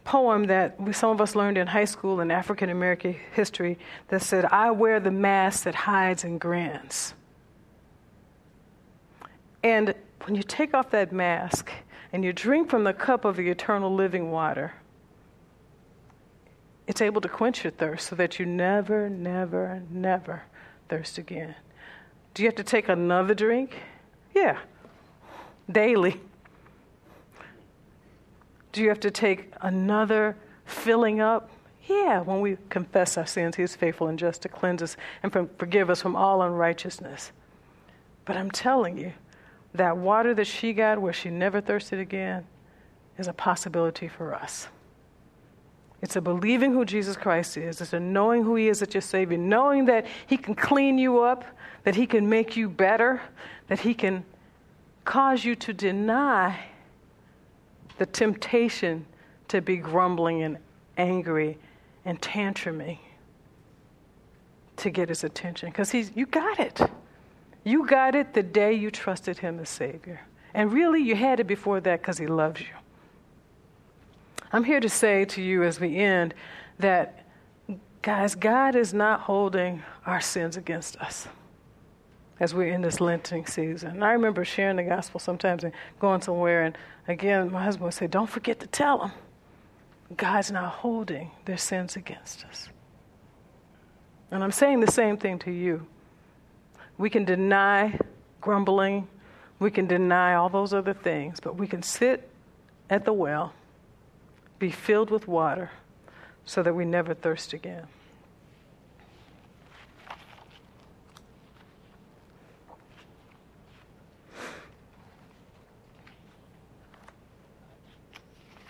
poem 0.04 0.44
that 0.44 0.80
we, 0.80 0.92
some 0.92 1.10
of 1.10 1.20
us 1.20 1.34
learned 1.34 1.58
in 1.58 1.66
high 1.66 1.84
school 1.84 2.20
in 2.20 2.30
African 2.30 2.70
American 2.70 3.16
history 3.32 3.78
that 4.08 4.22
said, 4.22 4.44
I 4.46 4.70
wear 4.70 5.00
the 5.00 5.10
mask 5.10 5.64
that 5.64 5.74
hides 5.74 6.24
and 6.24 6.40
grins. 6.40 7.14
And 9.62 9.94
when 10.24 10.34
you 10.34 10.42
take 10.42 10.74
off 10.74 10.90
that 10.90 11.12
mask 11.12 11.70
and 12.12 12.24
you 12.24 12.32
drink 12.32 12.70
from 12.70 12.84
the 12.84 12.92
cup 12.92 13.24
of 13.24 13.36
the 13.36 13.48
eternal 13.48 13.94
living 13.94 14.30
water, 14.30 14.74
it's 16.86 17.02
able 17.02 17.20
to 17.20 17.28
quench 17.28 17.64
your 17.64 17.70
thirst 17.70 18.08
so 18.08 18.16
that 18.16 18.38
you 18.38 18.46
never, 18.46 19.10
never, 19.10 19.82
never 19.90 20.44
thirst 20.88 21.18
again. 21.18 21.54
Do 22.38 22.44
you 22.44 22.48
have 22.50 22.54
to 22.54 22.62
take 22.62 22.88
another 22.88 23.34
drink? 23.34 23.74
Yeah, 24.32 24.58
daily. 25.68 26.20
Do 28.70 28.80
you 28.80 28.90
have 28.90 29.00
to 29.00 29.10
take 29.10 29.52
another 29.60 30.36
filling 30.64 31.20
up? 31.20 31.50
Yeah, 31.88 32.20
when 32.20 32.40
we 32.40 32.56
confess 32.68 33.18
our 33.18 33.26
sins, 33.26 33.56
He 33.56 33.64
is 33.64 33.74
faithful 33.74 34.06
and 34.06 34.16
just 34.16 34.42
to 34.42 34.48
cleanse 34.48 34.84
us 34.84 34.96
and 35.24 35.32
forgive 35.58 35.90
us 35.90 36.00
from 36.00 36.14
all 36.14 36.42
unrighteousness. 36.42 37.32
But 38.24 38.36
I'm 38.36 38.52
telling 38.52 38.98
you, 38.98 39.14
that 39.74 39.96
water 39.96 40.32
that 40.34 40.46
she 40.46 40.72
got 40.72 41.02
where 41.02 41.12
she 41.12 41.30
never 41.30 41.60
thirsted 41.60 41.98
again 41.98 42.46
is 43.18 43.26
a 43.26 43.32
possibility 43.32 44.06
for 44.06 44.32
us. 44.32 44.68
It's 46.00 46.16
a 46.16 46.20
believing 46.20 46.72
who 46.72 46.84
Jesus 46.84 47.16
Christ 47.16 47.56
is. 47.56 47.80
It's 47.80 47.92
a 47.92 48.00
knowing 48.00 48.44
who 48.44 48.54
He 48.54 48.68
is 48.68 48.82
as 48.82 48.94
your 48.94 49.00
Savior, 49.00 49.36
knowing 49.36 49.86
that 49.86 50.06
He 50.26 50.36
can 50.36 50.54
clean 50.54 50.98
you 50.98 51.20
up, 51.22 51.44
that 51.84 51.96
He 51.96 52.06
can 52.06 52.28
make 52.28 52.56
you 52.56 52.68
better, 52.68 53.20
that 53.66 53.80
He 53.80 53.94
can 53.94 54.24
cause 55.04 55.44
you 55.44 55.56
to 55.56 55.72
deny 55.72 56.58
the 57.98 58.06
temptation 58.06 59.06
to 59.48 59.60
be 59.60 59.76
grumbling 59.76 60.42
and 60.42 60.58
angry 60.96 61.58
and 62.04 62.20
tantruming 62.20 62.98
to 64.76 64.90
get 64.90 65.08
his 65.08 65.24
attention. 65.24 65.70
Because 65.70 65.90
he's 65.90 66.12
you 66.14 66.26
got 66.26 66.60
it. 66.60 66.80
You 67.64 67.86
got 67.86 68.14
it 68.14 68.34
the 68.34 68.42
day 68.42 68.72
you 68.72 68.90
trusted 68.90 69.38
him 69.38 69.58
as 69.58 69.68
savior. 69.68 70.20
And 70.54 70.72
really 70.72 71.02
you 71.02 71.16
had 71.16 71.40
it 71.40 71.46
before 71.46 71.80
that 71.80 72.00
because 72.00 72.18
he 72.18 72.26
loves 72.26 72.60
you 72.60 72.77
i'm 74.52 74.64
here 74.64 74.80
to 74.80 74.88
say 74.88 75.24
to 75.24 75.42
you 75.42 75.62
as 75.62 75.80
we 75.80 75.96
end 75.96 76.34
that 76.78 77.24
guys 78.02 78.34
god 78.34 78.74
is 78.74 78.94
not 78.94 79.20
holding 79.20 79.82
our 80.06 80.20
sins 80.20 80.56
against 80.56 80.96
us 80.98 81.28
as 82.40 82.54
we're 82.54 82.72
in 82.72 82.82
this 82.82 83.00
Lenten 83.00 83.44
season. 83.46 83.90
And 83.90 84.04
I 84.04 84.12
remember 84.12 84.44
sharing 84.44 84.76
the 84.76 84.84
gospel 84.84 85.18
sometimes 85.18 85.64
and 85.64 85.72
going 85.98 86.20
somewhere, 86.22 86.64
and 86.64 86.78
again, 87.08 87.50
my 87.50 87.62
husband 87.62 87.84
would 87.84 87.94
say, 87.94 88.06
Don't 88.06 88.30
forget 88.30 88.60
to 88.60 88.66
tell 88.66 88.98
them 88.98 89.12
God's 90.16 90.50
not 90.50 90.72
holding 90.72 91.30
their 91.44 91.56
sins 91.56 91.96
against 91.96 92.44
us. 92.44 92.68
And 94.30 94.44
I'm 94.44 94.52
saying 94.52 94.80
the 94.80 94.92
same 94.92 95.16
thing 95.16 95.38
to 95.40 95.50
you. 95.50 95.86
We 96.96 97.10
can 97.10 97.24
deny 97.24 97.98
grumbling, 98.40 99.08
we 99.58 99.70
can 99.70 99.86
deny 99.86 100.34
all 100.34 100.48
those 100.48 100.72
other 100.72 100.94
things, 100.94 101.40
but 101.40 101.56
we 101.56 101.66
can 101.66 101.82
sit 101.82 102.28
at 102.90 103.04
the 103.04 103.12
well, 103.12 103.52
be 104.58 104.70
filled 104.70 105.10
with 105.10 105.28
water, 105.28 105.70
so 106.44 106.62
that 106.62 106.74
we 106.74 106.84
never 106.84 107.14
thirst 107.14 107.52
again. 107.52 107.86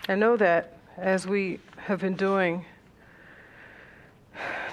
I 0.09 0.15
know 0.15 0.37
that 0.37 0.73
as 0.97 1.27
we 1.27 1.59
have 1.77 2.01
been 2.01 2.15
doing 2.15 2.65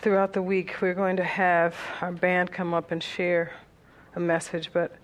throughout 0.00 0.32
the 0.32 0.40
week, 0.40 0.76
we're 0.80 0.94
going 0.94 1.16
to 1.18 1.24
have 1.24 1.76
our 2.00 2.12
band 2.12 2.52
come 2.52 2.72
up 2.72 2.90
and 2.90 3.02
share 3.02 3.52
a 4.14 4.20
message, 4.20 4.70
but 4.72 4.96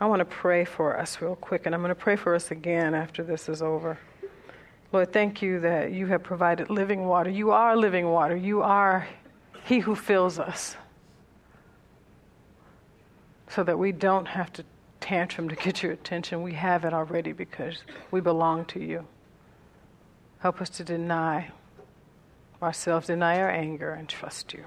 I 0.00 0.06
want 0.06 0.20
to 0.20 0.24
pray 0.24 0.64
for 0.64 0.98
us 0.98 1.20
real 1.20 1.36
quick, 1.36 1.66
and 1.66 1.74
I'm 1.74 1.82
going 1.82 1.90
to 1.90 1.94
pray 1.94 2.16
for 2.16 2.34
us 2.34 2.50
again 2.50 2.94
after 2.94 3.22
this 3.22 3.48
is 3.48 3.60
over. 3.60 3.98
Lord, 4.92 5.10
thank 5.10 5.40
you 5.40 5.58
that 5.60 5.92
you 5.92 6.06
have 6.08 6.22
provided 6.22 6.68
living 6.68 7.06
water. 7.06 7.30
You 7.30 7.50
are 7.50 7.74
living 7.76 8.10
water. 8.10 8.36
You 8.36 8.60
are 8.62 9.08
He 9.64 9.78
who 9.78 9.94
fills 9.94 10.38
us. 10.38 10.76
So 13.48 13.64
that 13.64 13.78
we 13.78 13.92
don't 13.92 14.26
have 14.26 14.52
to 14.54 14.64
tantrum 15.00 15.48
to 15.48 15.56
get 15.56 15.82
your 15.82 15.92
attention. 15.92 16.42
We 16.42 16.52
have 16.54 16.84
it 16.84 16.92
already 16.92 17.32
because 17.32 17.82
we 18.10 18.20
belong 18.20 18.66
to 18.66 18.80
you. 18.80 19.06
Help 20.40 20.60
us 20.60 20.68
to 20.70 20.84
deny 20.84 21.50
ourselves, 22.62 23.06
deny 23.06 23.40
our 23.40 23.50
anger, 23.50 23.92
and 23.92 24.08
trust 24.08 24.52
you. 24.52 24.64